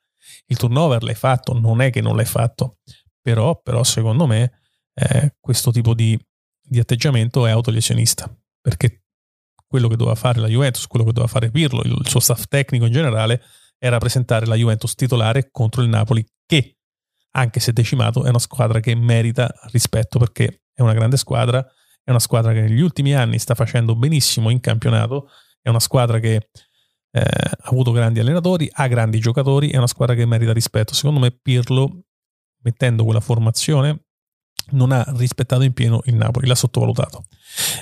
Il 0.46 0.56
turnover 0.56 1.02
l'hai 1.02 1.14
fatto, 1.14 1.58
non 1.58 1.80
è 1.80 1.90
che 1.90 2.00
non 2.00 2.16
l'hai 2.16 2.26
fatto, 2.26 2.78
però, 3.20 3.60
però 3.60 3.82
secondo 3.82 4.26
me 4.26 4.57
eh, 4.98 5.36
questo 5.38 5.70
tipo 5.70 5.94
di, 5.94 6.18
di 6.60 6.80
atteggiamento 6.80 7.46
è 7.46 7.50
autolesionista, 7.50 8.34
perché 8.60 9.04
quello 9.66 9.86
che 9.86 9.96
doveva 9.96 10.16
fare 10.16 10.40
la 10.40 10.48
Juventus, 10.48 10.86
quello 10.86 11.04
che 11.04 11.12
doveva 11.12 11.30
fare 11.30 11.50
Pirlo, 11.50 11.82
il 11.82 12.08
suo 12.08 12.20
staff 12.20 12.44
tecnico 12.48 12.86
in 12.86 12.92
generale, 12.92 13.42
era 13.78 13.98
presentare 13.98 14.46
la 14.46 14.56
Juventus 14.56 14.94
titolare 14.94 15.50
contro 15.52 15.82
il 15.82 15.88
Napoli, 15.88 16.26
che, 16.44 16.78
anche 17.32 17.60
se 17.60 17.72
decimato, 17.72 18.24
è 18.24 18.28
una 18.28 18.40
squadra 18.40 18.80
che 18.80 18.94
merita 18.96 19.48
rispetto 19.70 20.18
perché 20.18 20.62
è 20.74 20.82
una 20.82 20.94
grande 20.94 21.16
squadra, 21.16 21.64
è 22.02 22.10
una 22.10 22.18
squadra 22.18 22.52
che 22.52 22.62
negli 22.62 22.80
ultimi 22.80 23.14
anni 23.14 23.38
sta 23.38 23.54
facendo 23.54 23.94
benissimo 23.94 24.50
in 24.50 24.58
campionato, 24.58 25.28
è 25.60 25.68
una 25.68 25.80
squadra 25.80 26.18
che 26.18 26.48
eh, 27.10 27.20
ha 27.20 27.68
avuto 27.68 27.92
grandi 27.92 28.18
allenatori, 28.18 28.68
ha 28.72 28.88
grandi 28.88 29.20
giocatori, 29.20 29.70
è 29.70 29.76
una 29.76 29.86
squadra 29.86 30.14
che 30.14 30.26
merita 30.26 30.52
rispetto. 30.52 30.94
Secondo 30.94 31.20
me 31.20 31.30
Pirlo, 31.30 32.04
mettendo 32.62 33.04
quella 33.04 33.20
formazione, 33.20 34.06
non 34.70 34.92
ha 34.92 35.04
rispettato 35.16 35.62
in 35.62 35.72
pieno 35.72 36.00
il 36.04 36.14
Napoli, 36.14 36.46
l'ha 36.46 36.54
sottovalutato. 36.54 37.24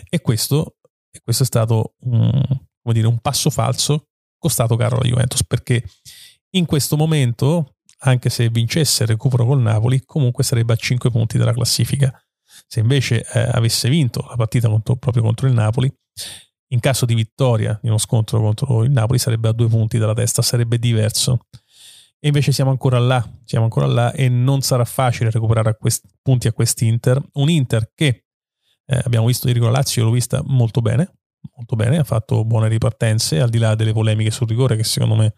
E 0.09 0.21
questo, 0.21 0.77
questo 1.23 1.43
è 1.43 1.47
stato 1.47 1.95
un, 2.01 2.43
dire, 2.83 3.07
un 3.07 3.19
passo 3.19 3.51
falso 3.51 4.09
costato 4.39 4.77
caro 4.77 4.97
alla 4.97 5.09
Juventus, 5.09 5.45
perché 5.45 5.83
in 6.51 6.67
questo 6.67 6.97
momento, 6.97 7.77
anche 8.01 8.31
se 8.31 8.49
vincesse 8.49 9.03
il 9.03 9.09
recupero 9.09 9.45
col 9.45 9.61
Napoli, 9.61 10.05
comunque 10.05 10.45
sarebbe 10.45 10.73
a 10.73 10.77
5 10.77 11.11
punti 11.11 11.39
dalla 11.39 11.53
classifica. 11.53 12.13
Se 12.67 12.81
invece 12.81 13.27
eh, 13.33 13.49
avesse 13.53 13.89
vinto 13.89 14.25
la 14.29 14.37
partita 14.37 14.69
contro, 14.69 14.97
proprio 14.97 15.23
contro 15.23 15.47
il 15.47 15.53
Napoli, 15.53 15.93
in 16.69 16.81
caso 16.81 17.07
di 17.07 17.15
vittoria 17.15 17.79
di 17.81 17.89
uno 17.89 17.99
scontro 17.99 18.41
contro 18.41 18.83
il 18.83 18.91
Napoli 18.91 19.19
sarebbe 19.19 19.49
a 19.49 19.53
due 19.53 19.69
punti 19.69 19.99
dalla 19.99 20.15
testa, 20.15 20.43
sarebbe 20.43 20.79
diverso. 20.79 21.47
E 22.19 22.29
invece 22.29 22.53
siamo 22.53 22.71
ancora 22.71 22.99
là, 22.99 23.25
siamo 23.45 23.65
ancora 23.65 23.87
là 23.87 24.13
e 24.13 24.29
non 24.29 24.63
sarà 24.63 24.85
facile 24.85 25.31
recuperare 25.31 25.71
a 25.71 25.75
questi, 25.75 26.09
punti 26.23 26.49
a 26.49 26.53
quest'Inter. 26.53 27.23
Un 27.35 27.51
Inter 27.51 27.93
che 27.95 28.25
eh, 28.87 29.01
abbiamo 29.05 29.27
visto 29.27 29.47
di 29.47 29.53
Rico 29.53 29.69
Lazio, 29.69 30.05
l'ho 30.05 30.11
vista 30.11 30.43
molto 30.45 30.81
bene, 30.81 31.19
molto 31.55 31.77
bene, 31.77 31.99
ha 31.99 32.05
fatto 32.05 32.45
buone 32.45 32.69
ripartenze, 32.69 33.41
al 33.41 33.51
di 33.51 33.59
là 33.59 33.75
delle 33.75 33.93
polemiche 33.93 34.31
sul 34.31 34.49
rigore 34.49 34.77
che 34.77 34.85
secondo 34.85 35.15
me 35.17 35.35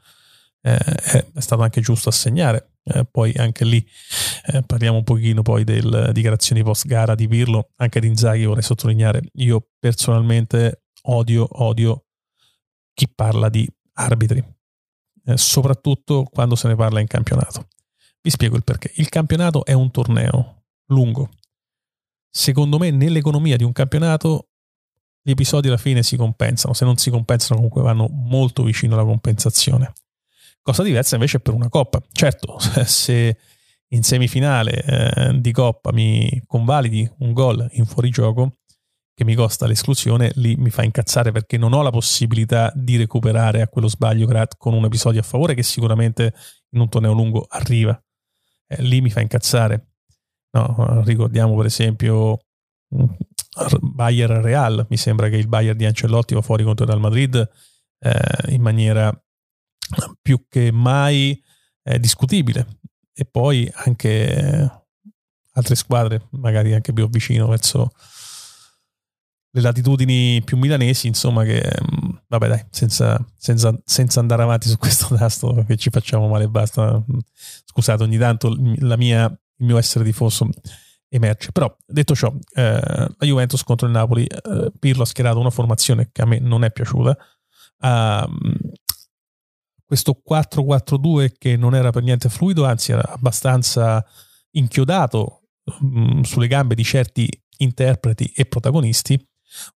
eh, 0.63 0.77
è 0.77 1.41
stato 1.41 1.63
anche 1.63 1.81
giusto 1.81 2.09
assegnare. 2.09 2.73
Eh, 2.85 3.05
poi 3.05 3.35
anche 3.37 3.65
lì 3.65 3.85
eh, 4.47 4.63
parliamo 4.63 4.99
un 4.99 5.05
pochino 5.05 5.43
poi 5.43 5.65
delle 5.65 6.11
dichiarazioni 6.13 6.63
post 6.63 6.87
gara 6.87 7.15
di 7.15 7.29
Pirlo, 7.29 7.71
anche 7.77 8.01
di 8.01 8.07
Inzaghi 8.07 8.45
vorrei 8.45 8.63
sottolineare, 8.63 9.21
io 9.35 9.69
personalmente 9.79 10.85
odio, 11.03 11.47
odio 11.65 12.05
chi 12.95 13.09
parla 13.15 13.49
di 13.49 13.69
arbitri, 13.95 14.43
eh, 15.29 15.37
soprattutto 15.37 16.25
quando 16.25 16.57
se 16.57 16.69
ne 16.69 16.75
parla 16.75 17.01
in 17.01 17.07
campionato. 17.07 17.69
Vi 18.21 18.31
spiego 18.31 18.57
il 18.57 18.65
perché. 18.65 18.93
Il 18.97 19.09
campionato 19.11 19.65
è 19.65 19.75
un 19.75 19.91
torneo 19.91 20.65
lungo. 20.87 21.29
Secondo 22.31 22.79
me 22.79 22.91
nell'economia 22.91 23.57
di 23.57 23.65
un 23.65 23.73
campionato 23.73 24.49
gli 25.23 25.31
episodi 25.31 25.69
alla 25.69 25.77
fine 25.77 26.03
si 26.03 26.17
compensano, 26.17 26.73
se 26.73 26.87
non 26.87 26.97
si 26.97 27.11
compensano 27.11 27.57
comunque 27.57 27.83
vanno 27.83 28.09
molto 28.09 28.63
vicino 28.63 28.95
alla 28.95 29.05
compensazione. 29.05 29.93
Cosa 30.63 30.83
diversa 30.83 31.17
invece 31.17 31.41
per 31.41 31.53
una 31.53 31.69
coppa. 31.69 32.03
Certo, 32.11 32.59
se 32.85 33.37
in 33.89 34.03
semifinale 34.03 34.83
eh, 34.83 35.41
di 35.41 35.53
coppa 35.53 35.93
mi 35.93 36.43
convalidi 36.47 37.11
un 37.19 37.33
gol 37.33 37.69
in 37.73 37.85
fuorigioco, 37.85 38.58
che 39.19 39.25
mi 39.25 39.35
costa 39.35 39.67
l'esclusione, 39.67 40.31
lì 40.37 40.55
mi 40.55 40.71
fa 40.71 40.85
incazzare 40.85 41.33
perché 41.33 41.59
non 41.59 41.73
ho 41.73 41.83
la 41.83 41.91
possibilità 41.91 42.73
di 42.77 42.97
recuperare 42.97 43.63
a 43.63 43.67
quello 43.67 43.89
sbaglio 43.89 44.29
con 44.57 44.75
un 44.75 44.85
episodio 44.85 45.19
a 45.19 45.25
favore 45.25 45.55
che 45.55 45.65
sicuramente 45.65 46.33
in 46.71 46.79
un 46.79 46.89
torneo 46.89 47.15
lungo 47.15 47.45
arriva. 47.49 48.01
Eh, 48.69 48.81
lì 48.83 49.01
mi 49.01 49.11
fa 49.11 49.21
incazzare. 49.21 49.95
No, 50.53 51.03
ricordiamo 51.05 51.57
per 51.57 51.67
esempio 51.67 52.45
mm, 52.95 53.07
Bayern 53.81 54.41
Real, 54.41 54.87
mi 54.89 54.97
sembra 54.97 55.29
che 55.29 55.37
il 55.37 55.49
Bayern 55.49 55.77
di 55.77 55.85
Ancelotti 55.85 56.35
va 56.35 56.41
fuori 56.41 56.63
contro 56.63 56.85
il 56.85 56.91
Real 56.93 57.03
Madrid 57.03 57.51
eh, 57.99 58.53
in 58.53 58.63
maniera 58.63 59.13
più 60.23 60.47
che 60.49 60.71
mai 60.71 61.43
eh, 61.83 61.99
discutibile. 61.99 62.79
E 63.13 63.25
poi 63.25 63.69
anche 63.75 64.85
altre 65.55 65.75
squadre, 65.75 66.29
magari 66.31 66.73
anche 66.73 66.93
più 66.93 67.09
vicino 67.09 67.49
verso 67.49 67.91
le 69.59 69.61
latitudini 69.61 70.41
più 70.45 70.57
milanesi, 70.57 71.09
insomma, 71.09 71.45
che 71.45 71.61
mm, 71.61 72.11
vabbè, 72.29 72.49
dai, 72.49 72.65
senza, 72.71 73.23
senza, 73.37 73.77
senza, 73.85 74.21
andare 74.21 74.43
avanti 74.43 74.69
su 74.69 74.79
questo 74.79 75.15
tasto 75.17 75.65
che 75.67 75.77
ci 75.77 75.91
facciamo 75.91 76.29
male 76.29 76.45
e 76.45 76.49
basta. 76.49 77.03
Scusate, 77.65 78.03
ogni 78.03 78.19
tanto 78.19 78.55
mia, 78.57 79.25
il 79.27 79.67
mio 79.67 79.79
essere 79.79 80.05
tifoso 80.05 80.49
emerge. 81.09 81.53
Però, 81.53 81.75
detto 81.87 82.15
ciò, 82.15 82.33
eh, 82.55 82.81
la 82.81 83.27
Juventus 83.27 83.63
contro 83.63 83.87
il 83.87 83.93
Napoli, 83.93 84.25
eh, 84.25 84.73
Pirlo 84.79 85.03
ha 85.03 85.07
schierato 85.07 85.39
una 85.39 85.51
formazione 85.51 86.11
che 86.13 86.23
a 86.23 86.27
me 86.27 86.39
non 86.39 86.65
è 86.65 86.71
piaciuta. 86.71 87.17
Uh, 87.81 88.27
questo 89.85 90.21
4-4-2 90.29 91.33
che 91.39 91.57
non 91.57 91.75
era 91.75 91.91
per 91.91 92.03
niente 92.03 92.29
fluido, 92.29 92.65
anzi 92.65 92.93
era 92.93 93.09
abbastanza 93.09 94.05
inchiodato 94.51 95.43
mh, 95.81 96.19
mm, 96.19 96.21
sulle 96.23 96.49
gambe 96.49 96.75
di 96.75 96.85
certi 96.85 97.29
interpreti 97.59 98.31
e 98.35 98.47
protagonisti, 98.47 99.19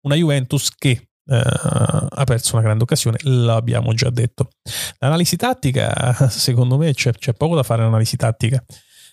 una 0.03 0.15
Juventus 0.15 0.71
che 0.75 1.05
Uh, 1.31 1.37
ha 2.09 2.25
perso 2.25 2.57
una 2.57 2.65
grande 2.65 2.83
occasione, 2.83 3.19
l'abbiamo 3.23 3.93
già 3.95 4.11
detto. 4.11 4.51
L'analisi 4.99 5.37
tattica, 5.37 6.13
secondo 6.29 6.77
me, 6.77 6.93
c'è, 6.93 7.13
c'è 7.13 7.35
poco 7.35 7.55
da 7.55 7.63
fare 7.63 7.83
l'analisi 7.83 8.17
tattica. 8.17 8.61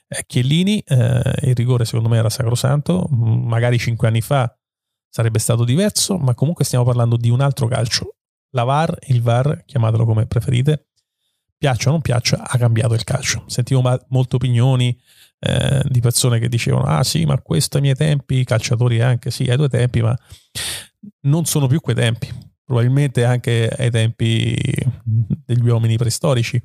Eh, 0.08 0.24
Chiellini, 0.26 0.80
eh, 0.80 1.22
il 1.44 1.54
rigore 1.54 1.86
secondo 1.86 2.10
me 2.10 2.18
era 2.18 2.30
sacrosanto, 2.30 3.08
magari 3.12 3.78
cinque 3.78 4.08
anni 4.08 4.22
fa 4.22 4.52
sarebbe 5.10 5.40
stato 5.40 5.64
diverso, 5.64 6.18
ma 6.18 6.34
comunque 6.34 6.64
stiamo 6.66 6.86
parlando 6.86 7.18
di 7.18 7.30
un 7.30 7.42
altro 7.42 7.68
calcio. 7.68 8.16
La 8.52 8.64
VAR, 8.64 8.98
il 9.08 9.22
VAR, 9.22 9.64
chiamatelo 9.66 10.06
come 10.06 10.26
preferite, 10.26 10.88
piaccia 11.58 11.90
o 11.90 11.92
non 11.92 12.02
piaccia, 12.02 12.44
ha 12.48 12.58
cambiato 12.58 12.94
il 12.94 13.04
calcio. 13.04 13.44
Sentivo 13.48 13.82
ma- 13.82 14.00
molte 14.10 14.36
opinioni 14.36 14.98
eh, 15.40 15.84
di 15.86 16.00
persone 16.00 16.40
che 16.40 16.50
dicevano 16.50 16.86
ah 16.86 17.04
sì 17.04 17.26
ma 17.26 17.40
questo 17.42 17.78
ai 17.78 17.84
miei 17.84 17.96
tempi, 17.96 18.44
calciatori 18.44 19.02
anche 19.02 19.32
sì 19.32 19.44
ai 19.44 19.56
tuoi 19.56 19.70
tempi 19.70 20.02
ma 20.02 20.18
non 21.22 21.46
sono 21.46 21.68
più 21.68 21.80
quei 21.80 21.96
tempi 21.96 22.28
probabilmente 22.64 23.24
anche 23.24 23.70
ai 23.70 23.90
tempi 23.90 24.56
degli 25.46 25.70
uomini 25.70 25.96
preistorici 25.96 26.62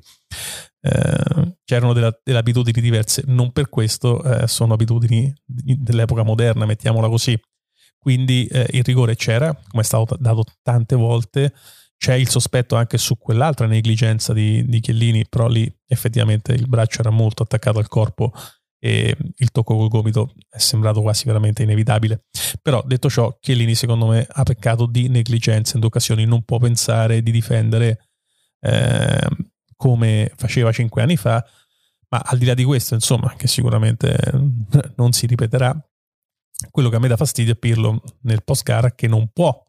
eh, 0.85 1.55
c'erano 1.63 1.93
delle, 1.93 2.19
delle, 2.23 2.39
abitudini 2.39 2.81
diverse 2.81 3.23
non 3.27 3.53
per 3.53 3.69
questo 3.69 4.21
eh, 4.21 4.47
sono 4.47 4.73
abitudini 4.73 5.33
dell'epoca 5.45 6.23
moderna 6.23 6.65
mettiamola 6.65 7.07
così. 7.07 7.39
Quindi 7.97 8.45
eh, 8.47 8.67
il 8.71 8.83
rigore 8.83 9.15
c'era 9.15 9.53
come 9.53 9.81
è 9.81 9.85
stato 9.85 10.17
dato 10.19 10.43
tante 10.61 10.95
volte 10.95 11.53
c'è 11.95 12.15
il 12.15 12.27
sospetto 12.27 12.75
anche 12.75 12.97
su 12.97 13.17
quell'altra 13.17 13.65
negligenza 13.65 14.33
di, 14.33 14.65
di 14.65 14.81
Chiellini, 14.81 15.25
però 15.29 15.47
lì 15.47 15.73
effettivamente 15.87 16.51
il 16.51 16.67
braccio 16.67 16.99
era 16.99 17.11
molto 17.11 17.43
attaccato 17.43 17.79
al 17.79 17.87
corpo 17.87 18.33
e 18.85 19.15
il 19.37 19.51
tocco 19.51 19.77
col 19.77 19.87
gomito 19.87 20.33
è 20.49 20.57
sembrato 20.57 21.01
quasi 21.01 21.23
veramente 21.23 21.63
inevitabile. 21.63 22.25
Però 22.61 22.83
detto 22.85 23.09
ciò, 23.09 23.37
Chiellini 23.39 23.75
secondo 23.75 24.07
me 24.07 24.27
ha 24.29 24.43
peccato 24.43 24.87
di 24.87 25.07
negligenza 25.07 25.75
in 25.75 25.79
due 25.79 25.87
occasioni, 25.87 26.25
non 26.25 26.43
può 26.43 26.57
pensare 26.57 27.23
di 27.23 27.31
difendere 27.31 28.09
eh, 28.59 29.25
come 29.77 30.33
faceva 30.35 30.73
cinque 30.73 31.01
anni 31.01 31.15
fa, 31.15 31.45
ma 32.09 32.21
al 32.25 32.37
di 32.37 32.43
là 32.43 32.53
di 32.53 32.65
questo, 32.65 32.93
insomma, 32.93 33.33
che 33.37 33.47
sicuramente 33.47 34.17
non 34.97 35.13
si 35.13 35.27
ripeterà, 35.27 35.73
quello 36.69 36.89
che 36.89 36.97
a 36.97 36.99
me 36.99 37.07
dà 37.07 37.15
fastidio 37.15 37.53
è 37.53 37.57
Pirlo 37.57 38.01
nel 38.23 38.43
post 38.43 38.63
gara 38.63 38.91
che 38.91 39.07
non 39.07 39.29
può 39.31 39.63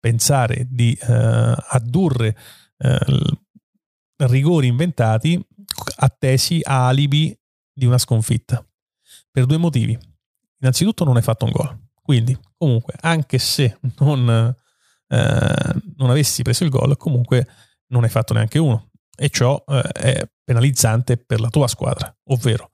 pensare 0.00 0.66
di 0.68 0.98
eh, 1.00 1.54
addurre 1.68 2.36
eh, 2.76 2.98
rigori 4.16 4.66
inventati 4.66 5.40
attesi 5.98 6.58
a 6.60 6.88
alibi 6.88 7.36
di 7.72 7.86
una 7.86 7.98
sconfitta. 7.98 8.64
Per 9.30 9.46
due 9.46 9.56
motivi. 9.56 9.98
Innanzitutto 10.58 11.04
non 11.04 11.16
hai 11.16 11.22
fatto 11.22 11.44
un 11.44 11.50
gol. 11.50 11.90
Quindi, 12.02 12.38
comunque, 12.56 12.94
anche 13.00 13.38
se 13.38 13.78
non, 13.98 14.54
eh, 15.08 15.82
non 15.96 16.10
avessi 16.10 16.42
preso 16.42 16.64
il 16.64 16.70
gol, 16.70 16.96
comunque 16.96 17.46
non 17.88 18.04
hai 18.04 18.10
fatto 18.10 18.34
neanche 18.34 18.58
uno. 18.58 18.90
E 19.16 19.28
ciò 19.28 19.62
eh, 19.66 19.82
è 19.82 20.30
penalizzante 20.42 21.16
per 21.16 21.40
la 21.40 21.48
tua 21.48 21.68
squadra. 21.68 22.14
Ovvero, 22.24 22.70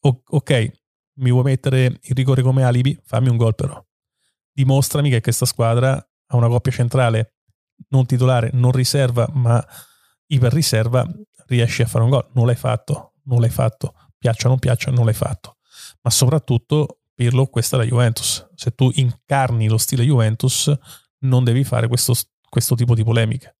ok, 0.00 0.72
mi 1.20 1.30
vuoi 1.30 1.44
mettere 1.44 1.84
il 1.84 2.14
rigore 2.14 2.42
come 2.42 2.64
alibi? 2.64 2.98
Fammi 3.04 3.28
un 3.28 3.36
gol 3.36 3.54
però. 3.54 3.82
Dimostrami 4.52 5.10
che 5.10 5.20
questa 5.20 5.46
squadra 5.46 5.94
ha 5.94 6.36
una 6.36 6.48
coppia 6.48 6.72
centrale 6.72 7.36
non 7.88 8.06
titolare, 8.06 8.50
non 8.52 8.72
riserva, 8.72 9.28
ma 9.32 9.64
iper 10.26 10.52
riserva, 10.52 11.06
riesci 11.46 11.82
a 11.82 11.86
fare 11.86 12.04
un 12.04 12.10
gol. 12.10 12.28
Non 12.34 12.46
l'hai 12.46 12.56
fatto, 12.56 13.14
non 13.24 13.40
l'hai 13.40 13.50
fatto 13.50 13.94
piaccia 14.20 14.46
o 14.46 14.50
non 14.50 14.58
piaccia, 14.58 14.90
non 14.90 15.06
l'hai 15.06 15.14
fatto. 15.14 15.56
Ma 16.02 16.10
soprattutto, 16.10 17.00
Pirlo, 17.14 17.46
questa 17.46 17.76
è 17.76 17.80
la 17.80 17.86
Juventus. 17.86 18.46
Se 18.54 18.74
tu 18.74 18.90
incarni 18.94 19.66
lo 19.68 19.78
stile 19.78 20.04
Juventus, 20.04 20.72
non 21.20 21.42
devi 21.42 21.64
fare 21.64 21.88
questo, 21.88 22.14
questo 22.48 22.74
tipo 22.74 22.94
di 22.94 23.02
polemiche. 23.02 23.56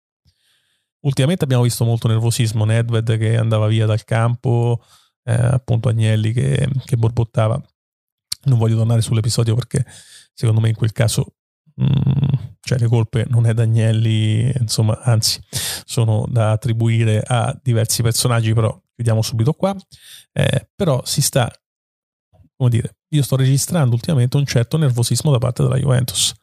Ultimamente 1.00 1.44
abbiamo 1.44 1.62
visto 1.62 1.84
molto 1.84 2.08
nervosismo, 2.08 2.66
Nedved 2.66 3.16
che 3.16 3.36
andava 3.38 3.66
via 3.66 3.86
dal 3.86 4.04
campo, 4.04 4.84
eh, 5.24 5.32
appunto 5.32 5.88
Agnelli 5.88 6.32
che, 6.32 6.68
che 6.84 6.96
borbottava. 6.96 7.60
Non 8.44 8.58
voglio 8.58 8.76
tornare 8.76 9.00
sull'episodio 9.00 9.54
perché 9.54 9.84
secondo 10.34 10.60
me 10.60 10.68
in 10.68 10.74
quel 10.74 10.92
caso 10.92 11.36
mm, 11.80 12.50
cioè 12.60 12.78
le 12.78 12.86
colpe 12.86 13.24
non 13.28 13.46
è 13.46 13.54
da 13.54 13.62
Agnelli, 13.62 14.52
insomma, 14.58 15.00
anzi, 15.00 15.40
sono 15.84 16.26
da 16.28 16.52
attribuire 16.52 17.22
a 17.26 17.58
diversi 17.62 18.02
personaggi, 18.02 18.52
però 18.52 18.78
chiudiamo 19.00 19.22
subito 19.22 19.54
qua. 19.54 19.74
Eh, 20.32 20.68
però 20.74 21.02
si 21.04 21.22
sta, 21.22 21.50
come 22.54 22.70
dire, 22.70 22.98
io 23.08 23.22
sto 23.22 23.36
registrando 23.36 23.94
ultimamente 23.94 24.36
un 24.36 24.44
certo 24.44 24.76
nervosismo 24.76 25.30
da 25.30 25.38
parte 25.38 25.62
della 25.62 25.78
Juventus, 25.78 26.34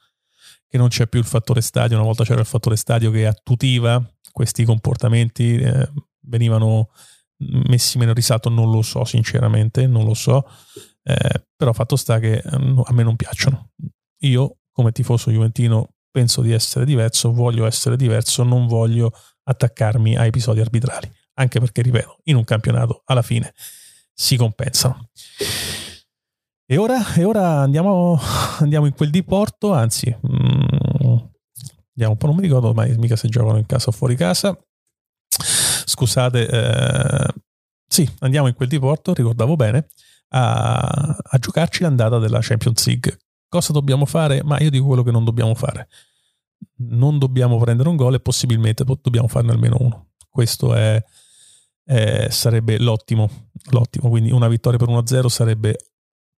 che 0.68 0.78
non 0.78 0.90
c'è 0.90 1.08
più 1.08 1.20
il 1.20 1.26
fattore 1.26 1.62
stadio, 1.62 1.96
una 1.96 2.06
volta 2.06 2.24
c'era 2.24 2.42
il 2.42 2.48
fattore 2.48 2.76
stadio 2.76 3.12
che 3.12 3.28
attutiva 3.28 4.04
questi 4.32 4.66
comportamenti, 4.66 5.56
eh, 5.58 5.92
venivano 6.26 6.90
messi 7.68 8.00
meno 8.00 8.14
risalto, 8.14 8.50
non 8.50 8.72
lo 8.72 8.82
so 8.82 9.06
sinceramente, 9.06 9.86
non 9.86 10.04
lo 10.06 10.16
so, 10.16 10.44
eh, 11.04 11.46
però 11.56 11.72
fatto 11.74 11.96
sta 11.96 12.20
che 12.20 12.34
eh, 12.34 12.42
a 12.44 12.94
me 12.94 13.04
non 13.04 13.16
piacciono. 13.16 13.72
Io 14.22 14.58
come 14.72 14.92
tifoso 14.92 15.32
juventino 15.32 15.94
penso 16.12 16.42
di 16.42 16.52
essere 16.52 16.86
diverso, 16.86 17.32
voglio 17.32 17.66
essere 17.68 17.96
diverso, 17.96 18.44
non 18.44 18.66
voglio 18.66 19.12
attaccarmi 19.44 20.16
a 20.18 20.26
episodi 20.26 20.60
arbitrali, 20.60 21.10
anche 21.38 21.60
perché, 21.60 21.82
ripeto, 21.82 22.20
in 22.26 22.36
un 22.36 22.44
campionato 22.44 23.02
alla 23.06 23.22
fine 23.22 23.54
si 24.14 24.36
compensano. 24.38 25.10
E 26.66 26.78
ora, 26.78 27.14
e 27.16 27.24
ora 27.24 27.60
andiamo, 27.60 28.20
andiamo, 28.60 28.86
in 28.86 28.94
quel 28.94 29.10
di 29.10 29.24
Porto, 29.24 29.74
anzi, 29.74 30.08
mm, 30.10 31.16
andiamo 31.90 32.12
un 32.12 32.18
po', 32.18 32.28
non 32.28 32.36
mi 32.36 32.42
ricordo 32.42 32.74
mai 32.74 32.96
mica 32.98 33.16
se 33.16 33.28
giocano 33.28 33.58
in 33.58 33.66
casa 33.66 33.90
o 33.90 33.92
fuori 33.92 34.16
casa. 34.16 34.58
Scusate, 35.86 36.48
eh, 36.48 37.34
sì, 37.88 38.10
andiamo 38.20 38.48
in 38.48 38.54
quel 38.54 38.68
di 38.68 38.80
Porto, 38.80 39.14
ricordavo 39.14 39.56
bene, 39.56 39.88
a, 40.30 41.18
a 41.22 41.38
giocarci 41.38 41.84
l'andata 41.84 42.20
della 42.20 42.40
Champions 42.42 42.86
League 42.86 43.18
Cosa 43.50 43.72
dobbiamo 43.72 44.06
fare? 44.06 44.44
Ma 44.44 44.60
io 44.60 44.70
dico 44.70 44.88
quello 44.88 45.04
che 45.04 45.12
non 45.12 45.24
dobbiamo 45.24 45.56
fare. 45.56 45.88
Non 46.80 47.18
dobbiamo 47.18 47.58
prendere 47.58 47.88
un 47.88 47.96
gol 47.96 48.16
e 48.16 48.20
possibilmente 48.20 48.84
dobbiamo 48.84 49.28
farne 49.28 49.52
almeno 49.52 49.78
uno. 49.80 50.10
Questo 50.30 50.76
è, 50.76 51.02
è, 51.88 52.28
sarebbe 52.30 52.78
l'ottimo, 52.80 53.50
l'ottimo. 53.72 54.10
Quindi 54.10 54.32
una 54.32 54.50
vittoria 54.50 54.78
per 54.78 54.90
1-0 54.90 55.28
sarebbe 55.28 55.78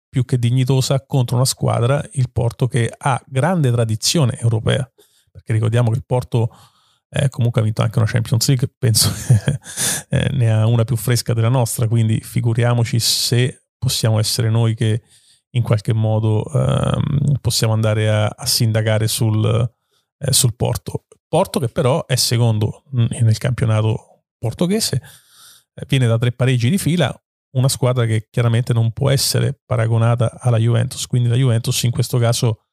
più 0.09 0.25
che 0.25 0.39
dignitosa 0.39 1.05
contro 1.07 1.37
una 1.37 1.47
squadra, 1.47 2.05
il 2.13 2.31
Porto, 2.31 2.67
che 2.67 2.93
ha 2.97 3.23
grande 3.27 3.71
tradizione 3.71 4.39
europea. 4.39 4.91
Perché 5.31 5.55
ricordiamo 5.55 5.91
che 5.91 5.97
il 5.97 6.05
Porto 6.05 6.51
eh, 7.09 7.31
comunque 7.31 7.63
ha 7.63 7.65
vinto 7.65 7.81
anche 7.81 7.99
una 7.99 8.07
Champions 8.07 8.47
League, 8.49 8.71
penso 8.79 9.11
eh, 10.11 10.29
ne 10.33 10.53
ha 10.53 10.67
una 10.67 10.85
più 10.85 10.97
fresca 10.97 11.33
della 11.33 11.49
nostra, 11.49 11.89
quindi 11.89 12.21
figuriamoci 12.21 12.99
se 12.99 13.69
possiamo 13.79 14.19
essere 14.19 14.51
noi 14.51 14.75
che 14.75 15.03
in 15.53 15.63
qualche 15.63 15.95
modo 15.95 16.45
ehm, 16.53 17.39
possiamo 17.41 17.73
andare 17.73 18.11
a, 18.11 18.27
a 18.27 18.45
sindacare 18.45 19.09
sul, 19.09 19.71
eh, 20.19 20.33
sul, 20.33 20.55
Porto. 20.55 21.07
Porto 21.27 21.59
che 21.59 21.69
però 21.69 22.05
è 22.05 22.17
secondo 22.17 22.85
nel 22.91 23.39
campionato 23.39 24.25
portoghese, 24.39 24.97
eh, 24.97 25.01
viene 25.87 26.07
da 26.07 26.19
tre 26.19 26.33
pareggi 26.33 26.71
di 26.71 26.79
fila, 26.79 27.15
una 27.51 27.69
squadra 27.69 28.05
che 28.05 28.29
chiaramente 28.31 28.73
non 28.73 28.93
può 28.93 29.11
essere 29.11 29.59
paragonata 29.65 30.39
alla 30.41 30.59
Juventus, 30.59 31.07
quindi 31.07 31.29
la 31.29 31.37
Juventus 31.37 31.83
in 31.83 31.91
questo 31.91 32.19
caso 32.19 32.65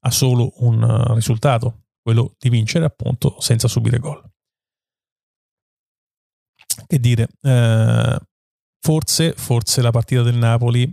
ha 0.00 0.10
solo 0.10 0.52
un 0.58 0.82
uh, 0.82 1.14
risultato, 1.14 1.84
quello 2.02 2.34
di 2.38 2.50
vincere 2.50 2.84
appunto 2.84 3.40
senza 3.40 3.68
subire 3.68 3.98
gol. 3.98 4.22
Che 6.86 6.98
dire, 6.98 7.28
eh, 7.40 8.18
forse, 8.80 9.32
forse 9.32 9.80
la 9.80 9.90
partita 9.90 10.22
del 10.22 10.34
Napoli 10.34 10.92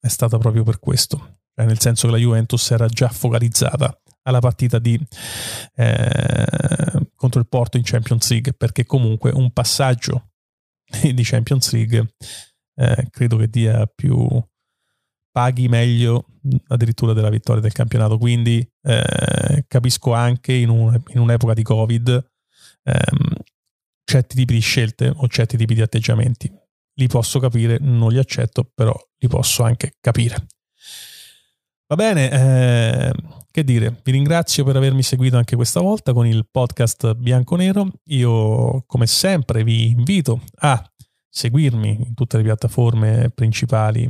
è 0.00 0.08
stata 0.08 0.38
proprio 0.38 0.64
per 0.64 0.78
questo, 0.80 1.40
cioè 1.54 1.66
nel 1.66 1.78
senso 1.78 2.06
che 2.06 2.12
la 2.14 2.18
Juventus 2.18 2.70
era 2.70 2.88
già 2.88 3.08
focalizzata 3.08 4.00
alla 4.22 4.40
partita 4.40 4.78
di, 4.78 4.98
eh, 5.76 7.10
contro 7.14 7.40
il 7.40 7.48
Porto 7.48 7.76
in 7.76 7.82
Champions 7.84 8.30
League, 8.30 8.54
perché 8.54 8.84
comunque 8.86 9.30
un 9.32 9.52
passaggio 9.52 10.30
di 11.14 11.22
Champions 11.22 11.72
League 11.72 12.14
eh, 12.76 13.08
credo 13.10 13.36
che 13.36 13.48
dia 13.48 13.86
più 13.86 14.26
paghi 15.30 15.68
meglio 15.68 16.26
addirittura 16.68 17.12
della 17.12 17.28
vittoria 17.28 17.60
del 17.60 17.72
campionato. 17.72 18.18
Quindi 18.18 18.66
eh, 18.82 19.64
capisco 19.66 20.12
anche 20.12 20.52
in, 20.52 20.68
un, 20.68 21.00
in, 21.08 21.18
un'epoca 21.20 21.54
di 21.54 21.62
Covid 21.62 22.08
ehm, 22.84 23.34
certi 24.04 24.36
tipi 24.36 24.54
di 24.54 24.60
scelte 24.60 25.12
o 25.14 25.28
certi 25.28 25.56
tipi 25.56 25.74
di 25.74 25.82
atteggiamenti 25.82 26.50
li 26.98 27.06
posso 27.06 27.38
capire, 27.38 27.78
non 27.80 28.10
li 28.10 28.18
accetto, 28.18 28.68
però 28.74 28.94
li 29.18 29.28
posso 29.28 29.62
anche 29.62 29.94
capire. 30.00 30.46
Va 31.86 31.94
bene, 31.94 32.30
eh, 32.30 33.12
che 33.58 33.64
dire, 33.64 34.00
vi 34.04 34.12
ringrazio 34.12 34.62
per 34.62 34.76
avermi 34.76 35.02
seguito 35.02 35.36
anche 35.36 35.56
questa 35.56 35.80
volta 35.80 36.12
con 36.12 36.26
il 36.26 36.46
podcast 36.48 37.14
Bianco-Nero. 37.14 37.88
Io, 38.04 38.84
come 38.86 39.06
sempre, 39.08 39.64
vi 39.64 39.90
invito 39.90 40.42
a 40.60 40.80
seguirmi 41.28 42.04
in 42.06 42.14
tutte 42.14 42.36
le 42.36 42.44
piattaforme 42.44 43.30
principali 43.34 44.08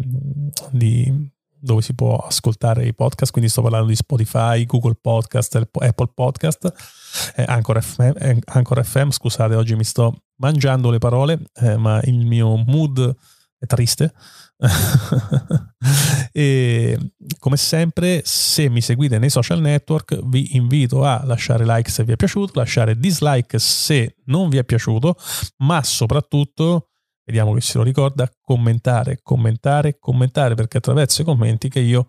di, 0.70 1.30
dove 1.48 1.80
si 1.80 1.94
può 1.94 2.16
ascoltare 2.16 2.87
i 2.87 2.94
podcast, 2.94 3.32
quindi 3.32 3.50
sto 3.50 3.62
parlando 3.62 3.88
di 3.88 3.96
Spotify, 3.96 4.66
Google 4.66 4.98
Podcast, 5.00 5.54
Apple 5.56 6.11
Podcast, 6.12 7.32
eh, 7.34 7.44
Anchor, 7.46 7.82
FM, 7.82 8.12
eh, 8.18 8.82
FM, 8.82 9.08
scusate, 9.08 9.54
oggi 9.54 9.74
mi 9.76 9.84
sto 9.84 10.24
mangiando 10.37 10.90
le 10.90 10.98
parole, 10.98 11.38
eh, 11.54 11.78
ma 11.78 12.02
il 12.02 12.26
mio 12.26 12.54
mood 12.66 13.16
è 13.58 13.64
triste. 13.64 14.12
e 16.33 16.99
come 17.38 17.57
sempre, 17.57 18.23
se 18.25 18.68
mi 18.68 18.81
seguite 18.81 19.18
nei 19.18 19.31
social 19.31 19.61
network, 19.61 20.18
vi 20.25 20.57
invito 20.57 21.05
a 21.05 21.23
lasciare 21.25 21.64
like 21.64 21.90
se 21.90 22.05
vi 22.05 22.12
è 22.12 22.16
piaciuto, 22.16 22.59
lasciare 22.59 22.99
dislike 22.99 23.59
se 23.59 24.16
non 24.27 24.49
vi 24.49 24.59
è 24.59 24.64
piaciuto, 24.64 25.16
ma 25.59 25.83
soprattutto, 25.83 26.90
vediamo 27.25 27.55
che 27.55 27.61
se 27.61 27.79
lo 27.79 27.85
ricorda, 27.85 28.29
commentare, 28.40 29.21
commentare, 29.23 29.99
commentare, 29.99 30.55
perché 30.55 30.79
attraverso 30.79 31.23
i 31.23 31.25
commenti 31.25 31.68
che 31.68 31.81
io 31.81 32.09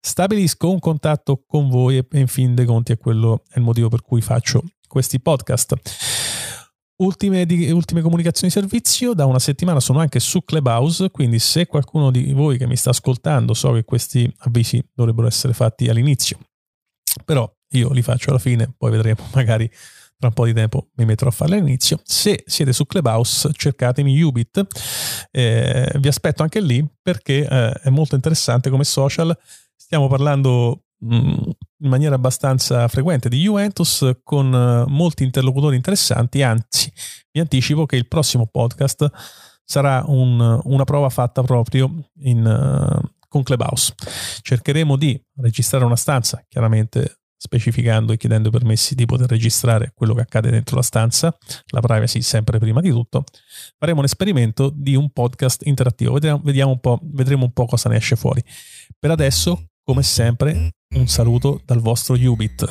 stabilisco 0.00 0.70
un 0.70 0.78
contatto 0.78 1.44
con 1.46 1.68
voi 1.68 1.98
e 1.98 2.06
in 2.12 2.26
fin 2.26 2.54
dei 2.54 2.66
conti 2.66 2.92
è 2.92 2.98
quello 2.98 3.42
è 3.48 3.58
il 3.58 3.64
motivo 3.64 3.88
per 3.88 4.02
cui 4.02 4.20
faccio 4.20 4.62
questi 4.86 5.20
podcast. 5.20 6.35
Ultime, 6.98 7.44
di, 7.44 7.70
ultime, 7.70 8.00
comunicazioni 8.00 8.50
di 8.52 8.58
servizio, 8.58 9.12
da 9.12 9.26
una 9.26 9.38
settimana 9.38 9.80
sono 9.80 9.98
anche 9.98 10.18
su 10.18 10.42
Clubhouse, 10.42 11.10
quindi 11.10 11.38
se 11.38 11.66
qualcuno 11.66 12.10
di 12.10 12.32
voi 12.32 12.56
che 12.56 12.66
mi 12.66 12.76
sta 12.76 12.90
ascoltando, 12.90 13.52
so 13.52 13.72
che 13.72 13.84
questi 13.84 14.32
avvisi 14.38 14.82
dovrebbero 14.94 15.26
essere 15.26 15.52
fatti 15.52 15.88
all'inizio, 15.88 16.38
però 17.24 17.50
io 17.72 17.92
li 17.92 18.00
faccio 18.00 18.30
alla 18.30 18.38
fine, 18.38 18.72
poi 18.76 18.90
vedremo, 18.90 19.28
magari 19.34 19.70
tra 20.18 20.28
un 20.28 20.34
po' 20.34 20.46
di 20.46 20.54
tempo 20.54 20.88
mi 20.94 21.04
metterò 21.04 21.28
a 21.28 21.32
farli 21.34 21.56
all'inizio. 21.56 22.00
Se 22.02 22.42
siete 22.46 22.72
su 22.72 22.86
Clubhouse, 22.86 23.50
cercatemi 23.52 24.18
Ubit, 24.22 24.66
eh, 25.30 25.92
vi 25.98 26.08
aspetto 26.08 26.42
anche 26.42 26.60
lì 26.60 26.82
perché 27.02 27.46
eh, 27.46 27.72
è 27.72 27.90
molto 27.90 28.14
interessante 28.14 28.70
come 28.70 28.84
social, 28.84 29.36
stiamo 29.76 30.08
parlando 30.08 30.86
Mm, 31.04 31.36
in 31.78 31.88
maniera 31.88 32.14
abbastanza 32.14 32.88
frequente 32.88 33.28
di 33.28 33.40
Juventus 33.42 34.18
con 34.22 34.52
eh, 34.54 34.90
molti 34.90 35.24
interlocutori 35.24 35.76
interessanti, 35.76 36.42
anzi 36.42 36.92
vi 37.30 37.40
anticipo 37.40 37.86
che 37.86 37.96
il 37.96 38.08
prossimo 38.08 38.46
podcast 38.46 39.10
sarà 39.64 40.04
un, 40.06 40.60
una 40.64 40.84
prova 40.84 41.08
fatta 41.10 41.42
proprio 41.42 41.92
in, 42.20 42.46
uh, 42.46 43.10
con 43.28 43.42
Clubhouse. 43.42 43.94
Cercheremo 44.40 44.96
di 44.96 45.20
registrare 45.36 45.84
una 45.84 45.96
stanza, 45.96 46.42
chiaramente 46.48 47.18
specificando 47.36 48.12
e 48.12 48.16
chiedendo 48.16 48.48
permessi 48.48 48.94
di 48.94 49.04
poter 49.04 49.28
registrare 49.28 49.92
quello 49.94 50.14
che 50.14 50.22
accade 50.22 50.50
dentro 50.50 50.76
la 50.76 50.82
stanza, 50.82 51.36
la 51.66 51.80
privacy 51.80 52.22
sempre 52.22 52.58
prima 52.58 52.80
di 52.80 52.90
tutto. 52.90 53.24
Faremo 53.76 53.98
un 53.98 54.04
esperimento 54.04 54.72
di 54.74 54.94
un 54.94 55.10
podcast 55.10 55.66
interattivo, 55.66 56.14
vediamo, 56.14 56.40
vediamo 56.42 56.70
un 56.72 56.80
po', 56.80 56.98
vedremo 57.02 57.44
un 57.44 57.52
po' 57.52 57.66
cosa 57.66 57.88
ne 57.88 57.96
esce 57.96 58.16
fuori. 58.16 58.42
Per 58.98 59.10
adesso, 59.10 59.70
come 59.82 60.02
sempre, 60.02 60.70
un 60.94 61.08
saluto 61.08 61.60
dal 61.66 61.80
vostro 61.80 62.14
Ubit. 62.14 62.64